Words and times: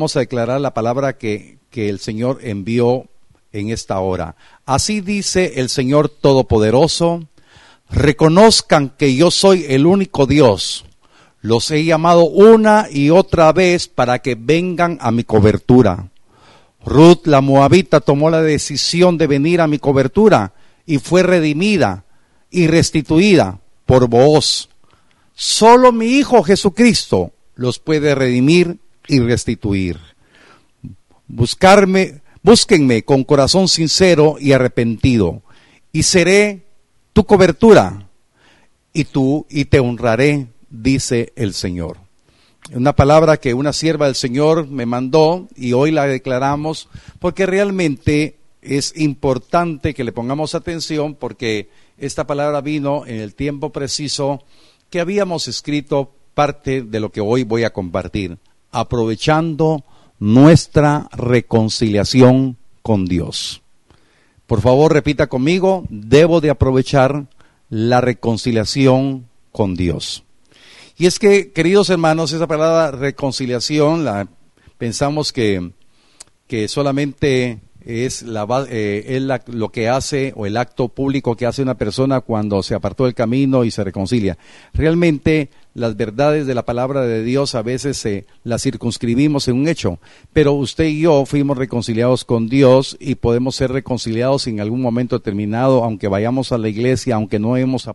Vamos 0.00 0.16
a 0.16 0.20
declarar 0.20 0.62
la 0.62 0.72
palabra 0.72 1.18
que, 1.18 1.58
que 1.68 1.90
el 1.90 1.98
Señor 1.98 2.38
envió 2.42 3.04
en 3.52 3.68
esta 3.68 4.00
hora. 4.00 4.34
Así 4.64 5.02
dice 5.02 5.60
el 5.60 5.68
Señor 5.68 6.08
Todopoderoso, 6.08 7.28
reconozcan 7.90 8.94
que 8.96 9.14
yo 9.14 9.30
soy 9.30 9.66
el 9.68 9.84
único 9.84 10.24
Dios. 10.24 10.86
Los 11.42 11.70
he 11.70 11.84
llamado 11.84 12.24
una 12.24 12.86
y 12.90 13.10
otra 13.10 13.52
vez 13.52 13.88
para 13.88 14.20
que 14.20 14.36
vengan 14.36 14.96
a 15.02 15.10
mi 15.10 15.22
cobertura. 15.22 16.08
Ruth 16.82 17.26
la 17.26 17.42
Moabita 17.42 18.00
tomó 18.00 18.30
la 18.30 18.40
decisión 18.40 19.18
de 19.18 19.26
venir 19.26 19.60
a 19.60 19.66
mi 19.66 19.78
cobertura 19.78 20.54
y 20.86 20.96
fue 20.96 21.22
redimida 21.22 22.06
y 22.50 22.68
restituida 22.68 23.60
por 23.84 24.08
vos. 24.08 24.70
Solo 25.34 25.92
mi 25.92 26.06
Hijo 26.06 26.42
Jesucristo 26.42 27.32
los 27.54 27.78
puede 27.78 28.14
redimir 28.14 28.79
y 29.10 29.18
restituir. 29.20 29.98
Buscarme, 31.26 32.22
búsquenme 32.42 33.02
con 33.02 33.24
corazón 33.24 33.68
sincero 33.68 34.36
y 34.40 34.52
arrepentido, 34.52 35.42
y 35.92 36.04
seré 36.04 36.64
tu 37.12 37.24
cobertura, 37.24 38.08
y 38.92 39.04
tú 39.04 39.46
y 39.50 39.66
te 39.66 39.80
honraré, 39.80 40.46
dice 40.68 41.32
el 41.36 41.54
Señor. 41.54 41.98
Una 42.72 42.94
palabra 42.94 43.38
que 43.38 43.54
una 43.54 43.72
sierva 43.72 44.06
del 44.06 44.14
Señor 44.14 44.68
me 44.68 44.86
mandó 44.86 45.48
y 45.56 45.72
hoy 45.72 45.90
la 45.90 46.06
declaramos 46.06 46.88
porque 47.18 47.46
realmente 47.46 48.38
es 48.62 48.92
importante 48.96 49.94
que 49.94 50.04
le 50.04 50.12
pongamos 50.12 50.54
atención 50.54 51.14
porque 51.14 51.70
esta 51.98 52.26
palabra 52.26 52.60
vino 52.60 53.06
en 53.06 53.16
el 53.16 53.34
tiempo 53.34 53.70
preciso 53.70 54.44
que 54.90 55.00
habíamos 55.00 55.48
escrito 55.48 56.12
parte 56.34 56.82
de 56.82 57.00
lo 57.00 57.10
que 57.10 57.20
hoy 57.20 57.42
voy 57.44 57.64
a 57.64 57.72
compartir, 57.72 58.38
aprovechando 58.70 59.84
nuestra 60.18 61.08
reconciliación 61.12 62.56
con 62.82 63.06
Dios. 63.06 63.62
Por 64.46 64.60
favor, 64.60 64.92
repita 64.92 65.28
conmigo, 65.28 65.84
debo 65.88 66.40
de 66.40 66.50
aprovechar 66.50 67.26
la 67.68 68.00
reconciliación 68.00 69.28
con 69.52 69.74
Dios. 69.76 70.24
Y 70.96 71.06
es 71.06 71.18
que, 71.18 71.52
queridos 71.52 71.88
hermanos, 71.88 72.32
esa 72.32 72.46
palabra 72.46 72.90
reconciliación, 72.90 74.06
pensamos 74.76 75.32
que, 75.32 75.70
que 76.46 76.68
solamente 76.68 77.60
es, 77.84 78.22
la, 78.22 78.46
eh, 78.68 79.28
lo 79.46 79.70
que 79.70 79.88
hace 79.88 80.32
o 80.36 80.46
el 80.46 80.56
acto 80.56 80.88
público 80.88 81.36
que 81.36 81.46
hace 81.46 81.62
una 81.62 81.76
persona 81.76 82.20
cuando 82.20 82.62
se 82.62 82.74
apartó 82.74 83.04
del 83.04 83.14
camino 83.14 83.64
y 83.64 83.70
se 83.70 83.84
reconcilia. 83.84 84.36
Realmente 84.74 85.50
las 85.74 85.96
verdades 85.96 86.46
de 86.46 86.54
la 86.54 86.64
palabra 86.64 87.02
de 87.02 87.22
Dios 87.22 87.54
a 87.54 87.62
veces 87.62 87.96
se 87.96 88.26
las 88.44 88.62
circunscribimos 88.62 89.48
en 89.48 89.56
un 89.56 89.68
hecho, 89.68 89.98
pero 90.32 90.52
usted 90.52 90.84
y 90.84 91.00
yo 91.00 91.24
fuimos 91.26 91.56
reconciliados 91.56 92.24
con 92.24 92.48
Dios 92.48 92.96
y 93.00 93.14
podemos 93.14 93.56
ser 93.56 93.72
reconciliados 93.72 94.46
en 94.46 94.60
algún 94.60 94.82
momento 94.82 95.18
determinado, 95.18 95.84
aunque 95.84 96.08
vayamos 96.08 96.52
a 96.52 96.58
la 96.58 96.68
iglesia, 96.68 97.14
aunque 97.14 97.38
no, 97.38 97.56
hemos 97.56 97.88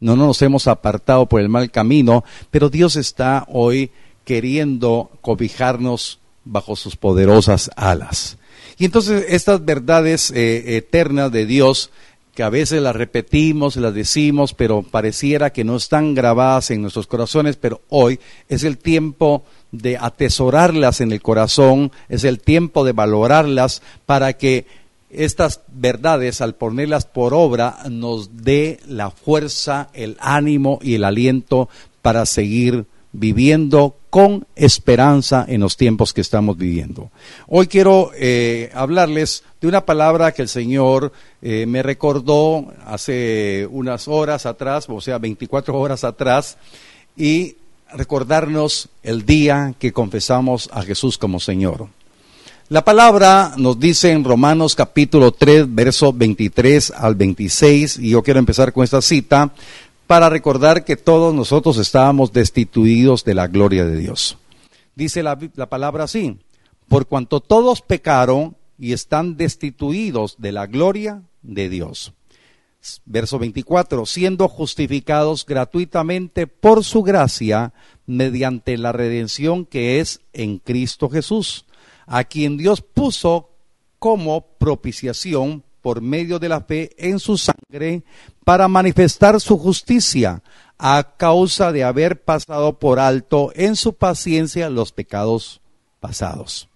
no 0.00 0.16
nos 0.16 0.42
hemos 0.42 0.66
apartado 0.66 1.26
por 1.26 1.40
el 1.40 1.48
mal 1.48 1.70
camino, 1.70 2.24
pero 2.50 2.70
Dios 2.70 2.96
está 2.96 3.46
hoy 3.48 3.90
queriendo 4.24 5.10
cobijarnos 5.20 6.18
bajo 6.44 6.76
sus 6.76 6.96
poderosas 6.96 7.70
alas. 7.76 8.38
Y 8.78 8.84
entonces 8.84 9.26
estas 9.28 9.64
verdades 9.64 10.30
eh, 10.30 10.76
eternas 10.76 11.30
de 11.30 11.46
Dios, 11.46 11.90
que 12.34 12.42
a 12.42 12.48
veces 12.48 12.80
las 12.80 12.96
repetimos, 12.96 13.76
las 13.76 13.94
decimos, 13.94 14.54
pero 14.54 14.82
pareciera 14.82 15.52
que 15.52 15.64
no 15.64 15.76
están 15.76 16.14
grabadas 16.14 16.70
en 16.70 16.80
nuestros 16.80 17.06
corazones, 17.06 17.56
pero 17.56 17.82
hoy 17.88 18.18
es 18.48 18.64
el 18.64 18.78
tiempo 18.78 19.44
de 19.70 19.98
atesorarlas 19.98 21.00
en 21.00 21.12
el 21.12 21.20
corazón, 21.20 21.92
es 22.08 22.24
el 22.24 22.40
tiempo 22.40 22.84
de 22.84 22.92
valorarlas 22.92 23.82
para 24.06 24.32
que 24.34 24.66
estas 25.10 25.60
verdades, 25.68 26.40
al 26.40 26.54
ponerlas 26.54 27.04
por 27.04 27.34
obra, 27.34 27.76
nos 27.90 28.42
dé 28.42 28.80
la 28.86 29.10
fuerza, 29.10 29.90
el 29.92 30.16
ánimo 30.20 30.78
y 30.80 30.94
el 30.94 31.04
aliento 31.04 31.68
para 32.00 32.24
seguir 32.24 32.86
viviendo 33.12 33.96
con 34.10 34.46
esperanza 34.56 35.44
en 35.48 35.60
los 35.60 35.76
tiempos 35.76 36.12
que 36.12 36.20
estamos 36.20 36.56
viviendo. 36.56 37.10
Hoy 37.46 37.66
quiero 37.66 38.10
eh, 38.14 38.70
hablarles 38.74 39.44
de 39.60 39.68
una 39.68 39.86
palabra 39.86 40.32
que 40.32 40.42
el 40.42 40.48
Señor 40.48 41.12
eh, 41.40 41.66
me 41.66 41.82
recordó 41.82 42.72
hace 42.84 43.66
unas 43.70 44.08
horas 44.08 44.46
atrás, 44.46 44.86
o 44.88 45.00
sea, 45.00 45.18
24 45.18 45.78
horas 45.78 46.04
atrás, 46.04 46.58
y 47.16 47.56
recordarnos 47.92 48.88
el 49.02 49.24
día 49.24 49.74
que 49.78 49.92
confesamos 49.92 50.68
a 50.72 50.82
Jesús 50.82 51.18
como 51.18 51.40
Señor. 51.40 51.88
La 52.68 52.84
palabra 52.84 53.52
nos 53.58 53.78
dice 53.78 54.12
en 54.12 54.24
Romanos 54.24 54.74
capítulo 54.74 55.32
3, 55.32 55.74
verso 55.74 56.12
23 56.12 56.92
al 56.96 57.14
26, 57.14 57.98
y 57.98 58.10
yo 58.10 58.22
quiero 58.22 58.40
empezar 58.40 58.72
con 58.72 58.82
esta 58.82 59.02
cita, 59.02 59.52
para 60.06 60.28
recordar 60.28 60.84
que 60.84 60.96
todos 60.96 61.34
nosotros 61.34 61.78
estábamos 61.78 62.32
destituidos 62.32 63.24
de 63.24 63.34
la 63.34 63.46
gloria 63.46 63.84
de 63.84 63.96
Dios. 63.96 64.38
Dice 64.94 65.22
la, 65.22 65.36
palabra 65.68 66.04
así, 66.04 66.38
por 66.88 67.06
cuanto 67.06 67.40
todos 67.40 67.80
pecaron 67.80 68.56
y 68.78 68.92
están 68.92 69.36
destituidos 69.36 70.36
de 70.38 70.52
la 70.52 70.66
gloria 70.66 71.22
de 71.42 71.68
Dios. 71.68 72.12
Verso 73.04 73.38
24, 73.38 74.06
siendo 74.06 74.48
justificados 74.48 75.46
gratuitamente 75.46 76.46
por 76.46 76.84
su 76.84 77.02
gracia 77.02 77.72
mediante 78.06 78.76
la 78.76 78.92
redención 78.92 79.64
que 79.64 80.00
es 80.00 80.20
en 80.32 80.58
Cristo 80.58 81.08
Jesús, 81.08 81.64
a 82.06 82.24
quien 82.24 82.56
Dios 82.56 82.82
puso 82.82 83.50
como 83.98 84.42
propiciación 84.58 85.62
por 85.82 86.00
medio 86.00 86.38
de 86.38 86.48
la 86.48 86.62
fe 86.62 86.92
en 86.96 87.18
su 87.18 87.36
sangre 87.36 88.04
para 88.44 88.68
manifestar 88.68 89.40
su 89.40 89.58
justicia 89.58 90.42
a 90.78 91.16
causa 91.16 91.72
de 91.72 91.84
haber 91.84 92.22
pasado 92.22 92.78
por 92.78 92.98
alto 92.98 93.52
en 93.54 93.76
su 93.76 93.94
paciencia 93.94 94.70
los 94.70 94.92
pecados 94.92 95.60
pasados, 96.00 96.68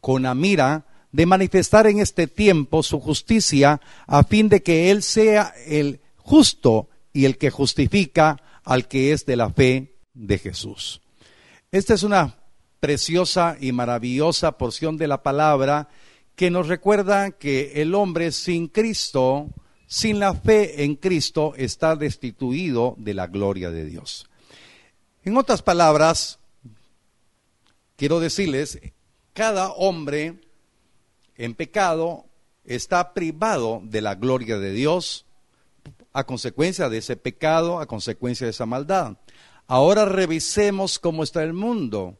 con 0.00 0.22
la 0.22 0.34
mira 0.34 0.86
de 1.12 1.26
manifestar 1.26 1.86
en 1.86 2.00
este 2.00 2.26
tiempo 2.26 2.82
su 2.82 2.98
justicia 2.98 3.80
a 4.06 4.24
fin 4.24 4.48
de 4.48 4.62
que 4.62 4.90
Él 4.90 5.02
sea 5.02 5.52
el 5.66 6.00
justo 6.16 6.88
y 7.12 7.26
el 7.26 7.38
que 7.38 7.50
justifica 7.50 8.42
al 8.64 8.88
que 8.88 9.12
es 9.12 9.26
de 9.26 9.36
la 9.36 9.50
fe 9.50 9.94
de 10.14 10.38
Jesús. 10.38 11.00
Esta 11.70 11.94
es 11.94 12.02
una 12.02 12.36
preciosa 12.80 13.56
y 13.60 13.72
maravillosa 13.72 14.58
porción 14.58 14.96
de 14.96 15.06
la 15.06 15.22
palabra 15.22 15.88
que 16.36 16.50
nos 16.50 16.68
recuerda 16.68 17.32
que 17.32 17.80
el 17.82 17.94
hombre 17.94 18.32
sin 18.32 18.68
Cristo, 18.68 19.50
sin 19.86 20.18
la 20.18 20.34
fe 20.34 20.84
en 20.84 20.96
Cristo, 20.96 21.54
está 21.56 21.96
destituido 21.96 22.94
de 22.98 23.14
la 23.14 23.26
gloria 23.26 23.70
de 23.70 23.84
Dios. 23.84 24.26
En 25.24 25.36
otras 25.36 25.62
palabras, 25.62 26.38
quiero 27.96 28.20
decirles, 28.20 28.78
cada 29.32 29.72
hombre 29.72 30.40
en 31.36 31.54
pecado 31.54 32.26
está 32.64 33.14
privado 33.14 33.80
de 33.84 34.00
la 34.00 34.14
gloria 34.14 34.58
de 34.58 34.72
Dios 34.72 35.26
a 36.12 36.24
consecuencia 36.24 36.88
de 36.88 36.98
ese 36.98 37.16
pecado, 37.16 37.80
a 37.80 37.86
consecuencia 37.86 38.46
de 38.46 38.52
esa 38.52 38.66
maldad. 38.66 39.16
Ahora 39.66 40.04
revisemos 40.04 40.98
cómo 40.98 41.22
está 41.22 41.42
el 41.42 41.52
mundo. 41.52 42.18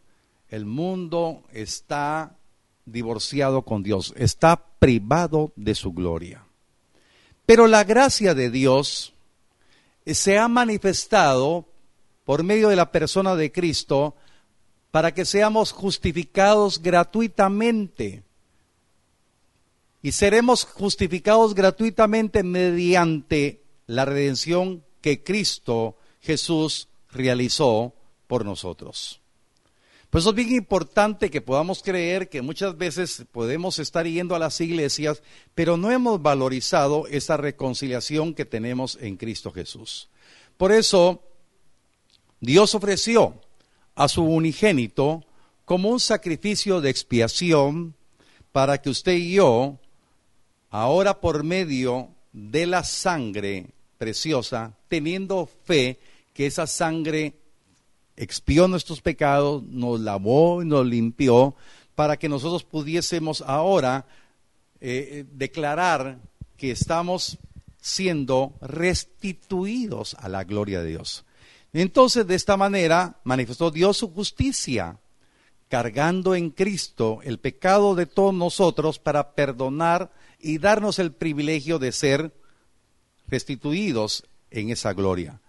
El 0.49 0.67
mundo 0.67 1.44
está 1.52 2.37
divorciado 2.86 3.62
con 3.62 3.82
Dios, 3.82 4.12
está 4.16 4.64
privado 4.78 5.52
de 5.56 5.75
su 5.75 5.92
gloria. 5.92 6.44
Pero 7.46 7.66
la 7.66 7.84
gracia 7.84 8.34
de 8.34 8.50
Dios 8.50 9.12
se 10.06 10.38
ha 10.38 10.48
manifestado 10.48 11.66
por 12.25 12.42
medio 12.42 12.69
de 12.69 12.76
la 12.76 12.90
persona 12.90 13.36
de 13.36 13.52
Cristo 13.52 14.14
para 14.90 15.12
que 15.12 15.25
seamos 15.25 15.72
justificados 15.72 16.82
gratuitamente. 16.82 18.22
Y 20.02 20.12
seremos 20.12 20.64
justificados 20.64 21.54
gratuitamente 21.54 22.42
mediante 22.42 23.62
la 23.86 24.04
redención 24.04 24.84
que 25.00 25.22
Cristo 25.22 25.96
Jesús 26.20 26.88
realizó 27.10 27.92
por 28.26 28.44
nosotros. 28.44 29.20
Pues 30.14 30.22
eso 30.22 30.31
es 30.31 30.37
bien 30.37 30.52
importante 30.52 31.28
que 31.28 31.40
podamos 31.40 31.82
creer 31.82 32.28
que 32.28 32.40
muchas 32.40 32.78
veces 32.78 33.25
podemos 33.32 33.81
estar 33.81 34.06
yendo 34.06 34.37
a 34.37 34.38
las 34.38 34.61
iglesias, 34.61 35.25
pero 35.56 35.76
no 35.76 35.90
hemos 35.90 36.22
valorizado 36.22 37.08
esa 37.08 37.37
reconciliación 37.37 38.32
que 38.32 38.44
tenemos 38.44 38.96
en 39.00 39.16
Cristo 39.16 39.50
Jesús. 39.50 40.08
Por 40.56 40.70
eso, 40.70 41.20
Dios 42.38 42.76
ofreció 42.76 43.40
a 43.96 44.06
su 44.06 44.22
unigénito 44.22 45.25
como 45.64 45.88
un 45.88 45.99
sacrificio 45.99 46.81
de 46.81 46.90
expiación 46.90 47.96
para 48.52 48.81
que 48.81 48.90
usted 48.90 49.14
y 49.14 49.32
yo, 49.32 49.81
ahora 50.70 51.20
por 51.20 51.43
medio 51.43 52.10
de 52.32 52.67
la 52.67 52.84
sangre 52.84 53.67
preciosa, 53.99 54.76
teniendo 54.87 55.50
fe, 55.64 55.99
que 56.32 56.46
esa 56.46 56.69
sangre 56.69 57.34
expió 58.16 58.69
nuestros 58.69 59.00
pecados, 59.00 59.62
nos 59.64 60.00
lavó 60.00 60.62
y 60.62 60.66
nos 60.66 60.87
limpió, 60.87 61.55
para 61.94 62.16
que 62.16 62.28
nosotros 62.28 62.64
pudiésemos 62.64 63.43
ahora 63.43 64.06
eh, 64.81 65.25
declarar 65.32 66.19
que 66.56 66.70
estamos 66.70 67.38
siendo 67.81 68.55
restituidos 68.61 70.14
a 70.14 70.28
la 70.28 70.44
gloria 70.44 70.81
de 70.81 70.88
Dios. 70.88 71.25
Entonces, 71.72 72.26
de 72.26 72.34
esta 72.34 72.56
manera, 72.56 73.16
manifestó 73.25 73.70
Dios 73.70 73.96
su 73.96 74.12
justicia, 74.12 74.99
cargando 75.69 76.34
en 76.34 76.50
Cristo 76.50 77.20
el 77.25 77.38
pecado 77.38 77.94
de 77.94 78.06
todos 78.06 78.32
nosotros 78.32 78.99
para 78.99 79.34
perdonar 79.34 80.12
y 80.38 80.58
darnos 80.58 80.99
el 80.99 81.12
privilegio 81.12 81.78
de 81.78 81.90
ser 81.90 82.32
restituidos 83.26 84.25
en 84.50 84.70
esa 84.70 84.93
gloria, 84.93 85.40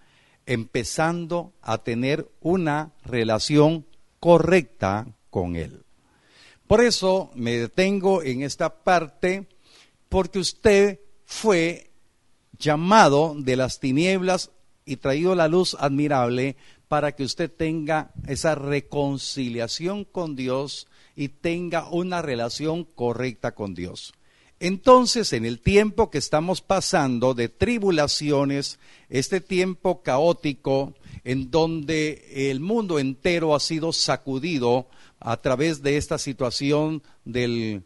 empezando 0.45 1.53
a 1.61 1.79
tener 1.79 2.29
una 2.41 2.91
relación 3.03 3.85
correcta 4.19 5.07
con 5.29 5.55
Él. 5.55 5.83
Por 6.67 6.81
eso 6.81 7.31
me 7.35 7.57
detengo 7.57 8.23
en 8.23 8.41
esta 8.41 8.83
parte, 8.83 9.47
porque 10.09 10.39
usted 10.39 10.99
fue 11.25 11.91
llamado 12.57 13.35
de 13.37 13.55
las 13.55 13.79
tinieblas 13.79 14.51
y 14.85 14.97
traído 14.97 15.35
la 15.35 15.47
luz 15.47 15.75
admirable 15.79 16.55
para 16.87 17.13
que 17.13 17.23
usted 17.23 17.51
tenga 17.51 18.11
esa 18.27 18.55
reconciliación 18.55 20.05
con 20.05 20.35
Dios 20.35 20.87
y 21.15 21.29
tenga 21.29 21.89
una 21.89 22.21
relación 22.21 22.83
correcta 22.83 23.53
con 23.53 23.73
Dios. 23.73 24.13
Entonces, 24.59 25.33
en 25.33 25.45
el 25.45 25.59
tiempo 25.59 26.09
que 26.09 26.17
estamos 26.17 26.61
pasando 26.61 27.33
de 27.33 27.49
tribulaciones, 27.49 28.79
este 29.09 29.41
tiempo 29.41 30.01
caótico 30.01 30.93
en 31.25 31.51
donde 31.51 32.49
el 32.51 32.61
mundo 32.61 32.99
entero 32.99 33.55
ha 33.55 33.59
sido 33.59 33.91
sacudido 33.91 34.87
a 35.19 35.37
través 35.41 35.81
de 35.81 35.97
esta 35.97 36.17
situación 36.17 37.03
del, 37.25 37.83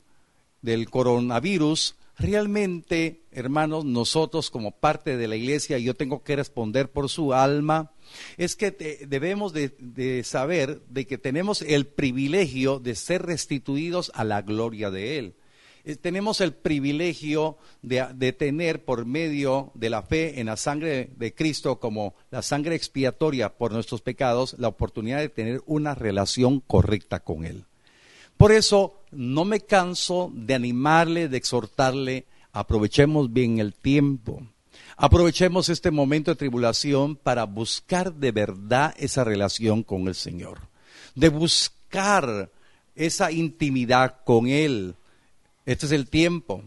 del 0.61 0.89
coronavirus, 0.89 1.95
realmente, 2.17 3.21
hermanos, 3.31 3.85
nosotros 3.85 4.51
como 4.51 4.71
parte 4.71 5.17
de 5.17 5.27
la 5.27 5.37
iglesia, 5.37 5.79
yo 5.79 5.95
tengo 5.95 6.21
que 6.21 6.35
responder 6.35 6.91
por 6.91 7.09
su 7.09 7.33
alma, 7.33 7.91
es 8.37 8.55
que 8.55 8.71
debemos 9.07 9.53
de, 9.53 9.73
de, 9.79 10.23
saber 10.23 10.81
de 10.89 11.07
que 11.07 11.17
tenemos 11.17 11.61
el 11.61 11.87
privilegio 11.87 12.79
de 12.79 12.95
ser 12.95 13.25
restituidos 13.25 14.11
a 14.13 14.23
la 14.23 14.41
gloria 14.41 14.91
de 14.91 15.17
Él. 15.17 15.35
Eh, 15.83 15.95
tenemos 15.95 16.41
el 16.41 16.53
privilegio 16.53 17.57
de, 17.81 18.33
tener 18.33 18.83
por 18.83 19.05
medio 19.05 19.71
de 19.73 19.89
la 19.89 20.01
fe 20.03 20.39
en 20.39 20.47
la 20.47 20.57
sangre 20.57 21.11
de 21.15 21.33
Cristo 21.33 21.79
como 21.79 22.15
la 22.31 22.41
sangre 22.41 22.75
expiatoria 22.75 23.57
por 23.57 23.71
nuestros 23.71 24.01
pecados, 24.01 24.55
la 24.57 24.67
oportunidad 24.67 25.19
de 25.19 25.29
tener 25.29 25.61
una 25.65 25.95
relación 25.95 26.59
correcta 26.59 27.21
con 27.21 27.45
Él. 27.45 27.65
Por 28.37 28.51
eso 28.51 29.01
no 29.11 29.45
me 29.45 29.61
canso 29.61 30.31
de 30.33 30.53
animarle, 30.53 31.27
de 31.27 31.37
exhortarle, 31.37 32.25
aprovechemos 32.51 33.31
bien 33.31 33.59
el 33.59 33.73
tiempo. 33.73 34.41
Aprovechemos 34.95 35.69
este 35.69 35.91
momento 35.91 36.31
de 36.31 36.35
tribulación 36.35 37.15
para 37.15 37.45
buscar 37.45 38.13
de 38.13 38.31
verdad 38.31 38.93
esa 38.97 39.23
relación 39.23 39.83
con 39.83 40.07
el 40.07 40.15
Señor, 40.15 40.59
de 41.15 41.29
buscar 41.29 42.51
esa 42.95 43.31
intimidad 43.31 44.17
con 44.25 44.47
Él, 44.47 44.95
este 45.71 45.85
es 45.85 45.91
el 45.91 46.09
tiempo. 46.09 46.63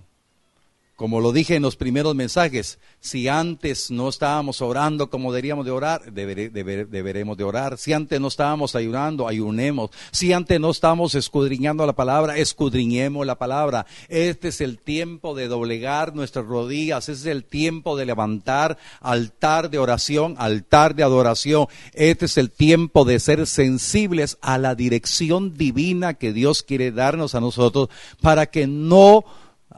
Como 0.96 1.20
lo 1.20 1.32
dije 1.32 1.56
en 1.56 1.62
los 1.62 1.76
primeros 1.76 2.14
mensajes, 2.14 2.78
si 3.00 3.26
antes 3.26 3.90
no 3.90 4.10
estábamos 4.10 4.60
orando 4.60 5.08
como 5.08 5.32
deberíamos 5.32 5.64
de 5.64 5.70
orar, 5.70 6.12
deberemos 6.12 7.36
de 7.36 7.44
orar. 7.44 7.78
Si 7.78 7.94
antes 7.94 8.20
no 8.20 8.28
estábamos 8.28 8.76
ayunando, 8.76 9.26
ayunemos. 9.26 9.90
Si 10.12 10.32
antes 10.34 10.60
no 10.60 10.70
estábamos 10.70 11.14
escudriñando 11.14 11.86
la 11.86 11.94
palabra, 11.94 12.36
escudriñemos 12.36 13.26
la 13.26 13.36
palabra. 13.36 13.86
Este 14.08 14.48
es 14.48 14.60
el 14.60 14.78
tiempo 14.78 15.34
de 15.34 15.48
doblegar 15.48 16.14
nuestras 16.14 16.44
rodillas. 16.44 17.08
Este 17.08 17.30
es 17.30 17.36
el 17.36 17.44
tiempo 17.44 17.96
de 17.96 18.06
levantar 18.06 18.76
altar 19.00 19.70
de 19.70 19.78
oración, 19.78 20.36
altar 20.38 20.94
de 20.94 21.02
adoración. 21.04 21.66
Este 21.94 22.26
es 22.26 22.36
el 22.36 22.50
tiempo 22.50 23.04
de 23.04 23.18
ser 23.18 23.46
sensibles 23.46 24.36
a 24.42 24.58
la 24.58 24.74
dirección 24.74 25.54
divina 25.54 26.14
que 26.14 26.34
Dios 26.34 26.62
quiere 26.62 26.92
darnos 26.92 27.34
a 27.34 27.40
nosotros 27.40 27.88
para 28.20 28.46
que 28.46 28.66
no 28.66 29.24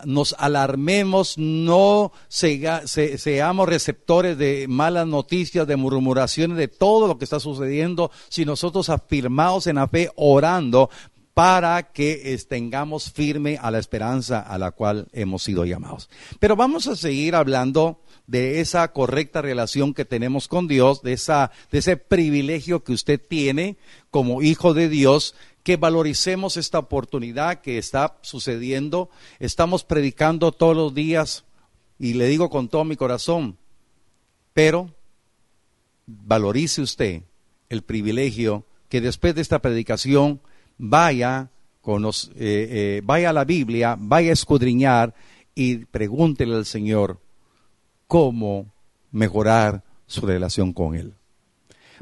nos 0.04 0.34
alarmemos, 0.38 1.38
no 1.38 2.12
seamos 2.28 3.68
receptores 3.68 4.38
de 4.38 4.66
malas 4.68 5.06
noticias, 5.06 5.66
de 5.66 5.76
murmuraciones, 5.76 6.56
de 6.56 6.68
todo 6.68 7.06
lo 7.06 7.18
que 7.18 7.24
está 7.24 7.40
sucediendo, 7.40 8.10
si 8.28 8.44
nosotros 8.44 8.88
afirmados 8.88 9.66
en 9.66 9.76
la 9.76 9.88
fe, 9.88 10.10
orando 10.16 10.90
para 11.34 11.90
que 11.90 12.38
tengamos 12.48 13.10
firme 13.10 13.58
a 13.60 13.72
la 13.72 13.80
esperanza 13.80 14.38
a 14.38 14.56
la 14.56 14.70
cual 14.70 15.08
hemos 15.12 15.42
sido 15.42 15.64
llamados. 15.64 16.08
Pero 16.38 16.54
vamos 16.54 16.86
a 16.86 16.94
seguir 16.94 17.34
hablando 17.34 18.00
de 18.26 18.60
esa 18.60 18.90
correcta 18.92 19.42
relación 19.42 19.92
que 19.92 20.04
tenemos 20.04 20.46
con 20.48 20.68
Dios, 20.68 21.02
de, 21.02 21.12
esa, 21.12 21.50
de 21.72 21.78
ese 21.78 21.96
privilegio 21.96 22.84
que 22.84 22.92
usted 22.92 23.20
tiene 23.20 23.76
como 24.10 24.42
hijo 24.42 24.74
de 24.74 24.88
Dios, 24.88 25.34
que 25.64 25.76
valoricemos 25.76 26.56
esta 26.56 26.78
oportunidad 26.78 27.62
que 27.62 27.78
está 27.78 28.18
sucediendo. 28.20 29.10
Estamos 29.40 29.82
predicando 29.82 30.52
todos 30.52 30.76
los 30.76 30.94
días 30.94 31.44
y 31.98 32.14
le 32.14 32.26
digo 32.26 32.50
con 32.50 32.68
todo 32.68 32.84
mi 32.84 32.96
corazón, 32.96 33.56
pero 34.52 34.94
valorice 36.06 36.82
usted 36.82 37.22
el 37.70 37.82
privilegio 37.82 38.66
que 38.90 39.00
después 39.00 39.34
de 39.34 39.40
esta 39.40 39.60
predicación 39.60 40.40
vaya, 40.76 41.50
con 41.80 42.04
eh, 42.04 42.10
eh, 42.36 43.00
vaya 43.02 43.30
a 43.30 43.32
la 43.32 43.44
Biblia, 43.44 43.96
vaya 43.98 44.30
a 44.30 44.34
escudriñar 44.34 45.14
y 45.54 45.86
pregúntele 45.86 46.54
al 46.56 46.66
Señor 46.66 47.20
cómo 48.06 48.66
mejorar 49.10 49.82
su 50.06 50.26
relación 50.26 50.74
con 50.74 50.94
Él. 50.94 51.14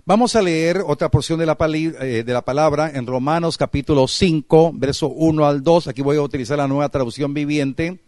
Vamos 0.05 0.35
a 0.35 0.43
leer 0.43 0.83
otra 0.87 1.11
porción 1.11 1.39
de 1.39 1.47
la, 1.47 1.57
eh, 1.61 2.25
de 2.25 2.33
la, 2.33 2.43
palabra 2.43 2.91
en 2.95 3.07
Romanos 3.07 3.59
capítulo 3.59 4.09
5, 4.09 4.73
verso 4.75 5.09
1 5.09 5.47
al 5.47 5.63
2. 5.63 5.89
Aquí 5.89 6.01
voy 6.01 6.17
a 6.17 6.23
utilizar 6.23 6.59
la 6.59 6.67
nueva 6.67 6.89
traducción 6.89 7.35
viviente. 7.35 8.01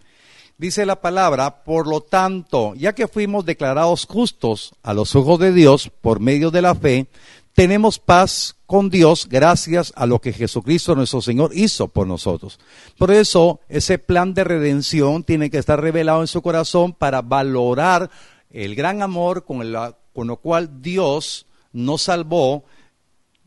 Dice 0.56 0.86
la 0.86 1.00
palabra, 1.00 1.62
por 1.62 1.86
lo 1.86 2.00
tanto, 2.00 2.74
ya 2.74 2.94
que 2.94 3.06
fuimos 3.06 3.44
declarados 3.44 4.06
justos 4.06 4.72
a 4.82 4.94
los 4.94 5.14
ojos 5.14 5.38
de 5.38 5.52
Dios 5.52 5.90
por 6.00 6.20
medio 6.20 6.50
de 6.50 6.62
la 6.62 6.74
fe, 6.74 7.06
tenemos 7.52 7.98
paz 7.98 8.56
con 8.66 8.88
Dios 8.88 9.28
gracias 9.28 9.92
a 9.94 10.06
lo 10.06 10.20
que 10.20 10.32
Jesucristo 10.32 10.94
nuestro 10.94 11.20
Señor 11.20 11.50
hizo 11.54 11.88
por 11.88 12.06
nosotros. 12.06 12.58
Por 12.98 13.10
eso, 13.12 13.60
ese 13.68 13.98
plan 13.98 14.32
de 14.32 14.42
redención 14.42 15.22
tiene 15.22 15.50
que 15.50 15.58
estar 15.58 15.80
revelado 15.80 16.22
en 16.22 16.28
su 16.28 16.40
corazón 16.40 16.94
para 16.94 17.20
valorar 17.20 18.10
el 18.50 18.74
gran 18.74 19.02
amor 19.02 19.44
con, 19.44 19.60
el, 19.60 19.76
con 20.12 20.26
lo 20.28 20.38
cual 20.38 20.80
Dios 20.80 21.46
nos 21.74 22.02
salvó, 22.02 22.64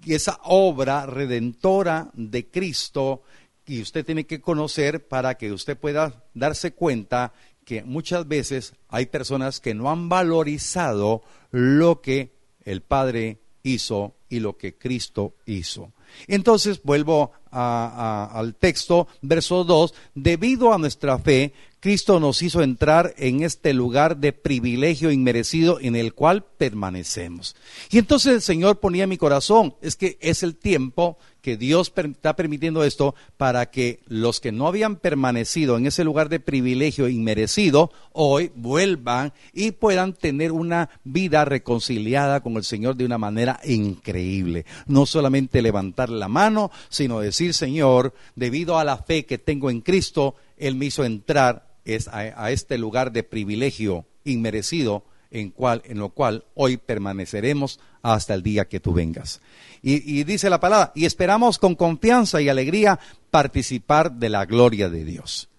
esa 0.06 0.40
obra 0.44 1.08
redentora 1.08 2.12
de 2.14 2.48
Cristo 2.48 3.24
y 3.66 3.82
usted 3.82 4.06
tiene 4.06 4.26
que 4.26 4.40
conocer 4.40 5.08
para 5.08 5.36
que 5.36 5.52
usted 5.52 5.76
pueda 5.76 6.24
darse 6.34 6.74
cuenta 6.74 7.34
que 7.66 7.84
muchas 7.84 8.28
veces 8.28 8.74
hay 8.88 9.08
personas 9.08 9.60
que 9.60 9.74
no 9.74 9.90
han 9.90 10.08
valorizado 10.08 11.24
lo 11.52 12.02
que 12.02 12.32
el 12.64 12.82
Padre 12.82 13.40
hizo 13.64 14.16
y 14.30 14.40
lo 14.40 14.58
que 14.58 14.78
Cristo 14.78 15.36
hizo. 15.46 15.92
Entonces 16.28 16.82
vuelvo 16.84 17.32
al 17.52 18.56
texto, 18.56 19.08
verso 19.22 19.64
2, 19.64 19.94
debido 20.16 20.74
a 20.74 20.78
nuestra 20.78 21.18
fe, 21.18 21.54
Cristo 21.88 22.20
nos 22.20 22.42
hizo 22.42 22.64
entrar 22.64 23.14
en 23.16 23.44
este 23.44 23.74
lugar 23.74 24.18
de 24.18 24.34
privilegio 24.34 25.10
inmerecido 25.10 25.80
en 25.80 25.96
el 25.96 26.14
cual 26.14 26.44
permanecemos. 26.44 27.56
Y 27.90 27.98
entonces 27.98 28.34
el 28.34 28.42
Señor 28.42 28.82
ponía 28.82 29.06
en 29.06 29.10
mi 29.10 29.16
corazón, 29.16 29.74
es 29.82 29.96
que 29.96 30.18
es 30.20 30.44
el 30.44 30.58
tiempo 30.58 31.18
que 31.42 31.56
Dios 31.56 31.94
está 31.96 32.36
permitiendo 32.36 32.84
esto 32.84 33.16
para 33.38 33.68
que 33.68 34.02
los 34.06 34.42
que 34.42 34.52
no 34.52 34.68
habían 34.68 34.98
permanecido 34.98 35.78
en 35.78 35.86
ese 35.86 36.04
lugar 36.04 36.28
de 36.28 36.42
privilegio 36.42 37.08
inmerecido, 37.08 37.90
hoy 38.12 38.52
vuelvan 38.54 39.32
y 39.54 39.72
puedan 39.72 40.12
tener 40.12 40.52
una 40.52 40.90
vida 41.06 41.46
reconciliada 41.46 42.42
con 42.42 42.58
el 42.58 42.66
Señor 42.66 42.98
de 42.98 43.06
una 43.06 43.18
manera 43.18 43.62
increíble. 43.64 44.66
No 44.88 45.06
solamente 45.06 45.62
levantar 45.62 46.10
la 46.10 46.28
mano, 46.28 46.70
sino 46.90 47.22
decir, 47.22 47.54
Señor, 47.54 48.14
debido 48.36 48.78
a 48.78 48.84
la 48.84 48.98
fe 48.98 49.26
que 49.26 49.38
tengo 49.38 49.70
en 49.70 49.80
Cristo, 49.80 50.36
Él 50.58 50.76
me 50.76 50.88
hizo 50.88 51.06
entrar 51.06 51.68
a, 52.12 52.52
este 52.52 52.78
lugar 52.78 53.12
de 53.12 53.24
privilegio 53.24 54.06
inmerecido 54.24 55.04
en, 55.32 55.52
cual, 55.52 55.82
en 55.86 56.00
lo 56.00 56.10
cual 56.10 56.46
hoy 56.54 56.78
permaneceremos 56.78 57.80
hasta 58.02 58.34
el 58.34 58.44
día 58.44 58.68
que 58.68 58.80
tú 58.80 58.94
vengas. 58.94 59.42
Y, 59.82 60.24
dice 60.24 60.50
la 60.50 60.60
palabra, 60.60 60.92
y 60.96 61.06
esperamos 61.06 61.58
con 61.58 61.76
confianza 61.76 62.42
y 62.42 62.50
alegría 62.50 63.00
participar 63.32 64.12
de 64.12 64.30
la 64.30 64.46
gloria 64.46 64.90
de 64.90 65.06
Dios. 65.06 65.50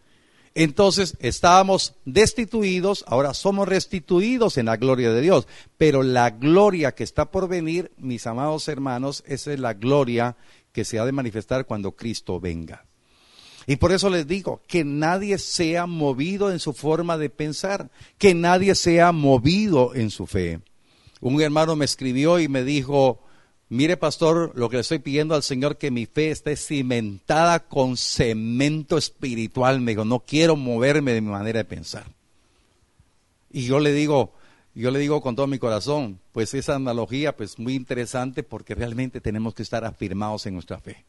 Entonces 0.55 1.17
estábamos 1.21 1.95
destituidos, 2.05 3.05
ahora 3.07 3.33
somos 3.33 3.69
restituidos 3.69 4.59
en 4.59 4.67
la 4.67 4.77
gloria 4.77 5.13
de 5.13 5.21
Dios. 5.21 5.47
Pero 5.77 6.03
la 6.03 6.31
gloria 6.31 6.93
que 6.93 7.05
está 7.05 7.31
por 7.31 7.49
venir, 7.49 7.93
mis 7.97 8.27
amados 8.27 8.67
hermanos, 8.67 9.23
esa 9.27 9.53
es 9.53 9.61
la 9.61 9.75
gloria 9.75 10.37
que 10.73 10.85
se 10.85 10.99
ha 10.99 11.05
de 11.05 11.13
manifestar 11.13 11.65
cuando 11.65 11.93
Cristo 11.93 12.41
venga. 12.41 12.88
Y 13.69 13.77
por 13.77 13.93
eso 13.93 14.11
les 14.11 14.27
digo, 14.27 14.63
que 14.67 14.83
nadie 14.83 15.39
sea 15.39 15.87
movido 15.87 16.51
en 16.51 16.59
su 16.59 16.73
forma 16.73 17.19
de 17.19 17.31
pensar, 17.31 17.91
que 18.17 18.35
nadie 18.35 18.75
sea 18.75 19.13
movido 19.13 19.95
en 19.95 20.11
su 20.11 20.27
fe. 20.27 20.61
Un 21.21 21.41
hermano 21.41 21.77
me 21.77 21.85
escribió 21.85 22.41
y 22.41 22.49
me 22.49 22.65
dijo, 22.65 23.21
Mire, 23.71 23.99
pastor, 23.99 24.53
lo 24.55 24.71
que 24.71 24.77
le 24.77 24.81
estoy 24.81 25.01
pidiendo 25.01 25.35
al 25.35 25.43
Señor 25.43 25.77
que 25.77 25.91
mi 25.91 26.07
fe 26.07 26.31
esté 26.31 26.57
cimentada 26.57 27.69
con 27.69 27.99
cemento 27.99 28.97
espiritual. 28.97 29.83
Me 29.83 29.93
dijo, 29.93 30.07
no 30.07 30.21
quiero 30.21 30.57
moverme 30.57 31.13
de 31.13 31.21
mi 31.21 31.31
manera 31.31 31.59
de 31.59 31.65
pensar. 31.67 32.07
Y 33.51 33.65
yo 33.65 33.79
le 33.79 33.93
digo, 33.93 34.33
yo 34.75 34.91
le 34.91 34.99
digo 34.99 35.21
con 35.21 35.37
todo 35.37 35.47
mi 35.47 35.59
corazón, 35.59 36.19
pues 36.33 36.55
esa 36.55 36.77
analogía, 36.77 37.37
pues 37.37 37.59
muy 37.59 37.75
interesante 37.75 38.43
porque 38.43 38.75
realmente 38.75 39.21
tenemos 39.21 39.55
que 39.55 39.63
estar 39.63 39.85
afirmados 39.85 40.47
en 40.47 40.55
nuestra 40.55 40.81
fe. 40.81 41.05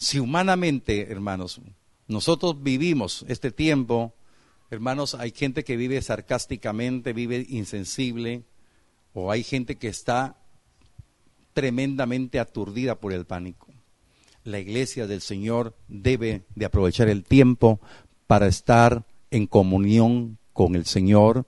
Si 0.00 0.18
humanamente, 0.18 1.12
hermanos, 1.12 1.60
nosotros 2.08 2.62
vivimos 2.62 3.22
este 3.28 3.52
tiempo, 3.52 4.14
hermanos, 4.70 5.14
hay 5.14 5.30
gente 5.30 5.62
que 5.62 5.76
vive 5.76 6.00
sarcásticamente, 6.00 7.12
vive 7.12 7.44
insensible, 7.50 8.42
o 9.12 9.30
hay 9.30 9.44
gente 9.44 9.76
que 9.76 9.88
está 9.88 10.38
tremendamente 11.52 12.40
aturdida 12.40 12.94
por 12.94 13.12
el 13.12 13.26
pánico. 13.26 13.66
La 14.42 14.58
iglesia 14.58 15.06
del 15.06 15.20
Señor 15.20 15.76
debe 15.86 16.44
de 16.54 16.64
aprovechar 16.64 17.10
el 17.10 17.22
tiempo 17.22 17.78
para 18.26 18.46
estar 18.46 19.04
en 19.30 19.46
comunión 19.46 20.38
con 20.54 20.76
el 20.76 20.86
Señor, 20.86 21.44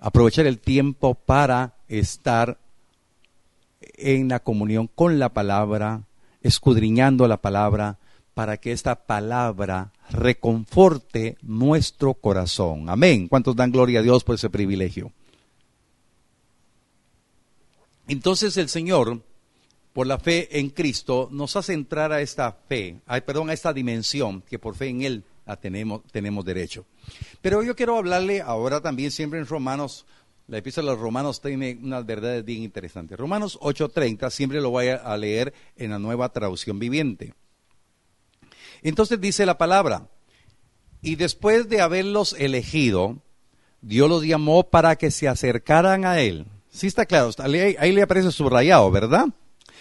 aprovechar 0.00 0.46
el 0.46 0.58
tiempo 0.58 1.14
para 1.14 1.76
estar 1.86 2.58
en 3.80 4.28
la 4.30 4.40
comunión 4.40 4.88
con 4.92 5.20
la 5.20 5.32
palabra, 5.32 6.07
escudriñando 6.42 7.26
la 7.28 7.38
palabra, 7.38 7.98
para 8.34 8.56
que 8.58 8.70
esta 8.70 9.06
palabra 9.06 9.92
reconforte 10.10 11.36
nuestro 11.42 12.14
corazón. 12.14 12.88
Amén. 12.88 13.26
¿Cuántos 13.26 13.56
dan 13.56 13.72
gloria 13.72 13.98
a 13.98 14.02
Dios 14.04 14.22
por 14.22 14.36
ese 14.36 14.48
privilegio? 14.48 15.10
Entonces 18.06 18.56
el 18.56 18.68
Señor, 18.68 19.22
por 19.92 20.06
la 20.06 20.20
fe 20.20 20.60
en 20.60 20.70
Cristo, 20.70 21.28
nos 21.32 21.56
hace 21.56 21.72
entrar 21.72 22.12
a 22.12 22.20
esta 22.20 22.52
fe, 22.52 23.00
perdón, 23.26 23.50
a 23.50 23.54
esta 23.54 23.72
dimensión 23.72 24.42
que 24.42 24.60
por 24.60 24.76
fe 24.76 24.86
en 24.86 25.02
Él 25.02 25.24
tenemos, 25.60 26.02
tenemos 26.12 26.44
derecho. 26.44 26.86
Pero 27.42 27.64
yo 27.64 27.74
quiero 27.74 27.96
hablarle 27.96 28.40
ahora 28.40 28.80
también 28.80 29.10
siempre 29.10 29.40
en 29.40 29.46
Romanos, 29.46 30.06
la 30.48 30.58
epístola 30.58 30.90
de 30.90 30.96
los 30.96 31.02
Romanos 31.02 31.40
tiene 31.40 31.78
unas 31.80 32.04
verdades 32.04 32.44
bien 32.44 32.62
interesantes. 32.62 33.16
Romanos 33.16 33.58
8:30 33.60 34.30
siempre 34.30 34.60
lo 34.60 34.70
voy 34.70 34.88
a 34.88 35.16
leer 35.16 35.54
en 35.76 35.90
la 35.90 35.98
nueva 35.98 36.30
traducción 36.30 36.78
viviente. 36.78 37.34
Entonces 38.82 39.20
dice 39.20 39.46
la 39.46 39.58
palabra, 39.58 40.08
y 41.00 41.14
después 41.14 41.68
de 41.68 41.80
haberlos 41.80 42.32
elegido, 42.32 43.22
Dios 43.80 44.08
los 44.08 44.24
llamó 44.24 44.70
para 44.70 44.96
que 44.96 45.10
se 45.10 45.28
acercaran 45.28 46.04
a 46.04 46.20
Él 46.20 46.46
Sí 46.70 46.86
está 46.86 47.06
claro, 47.06 47.30
ahí, 47.38 47.92
le 47.92 48.02
aparece 48.02 48.30
subrayado, 48.30 48.88
¿verdad? 48.90 49.26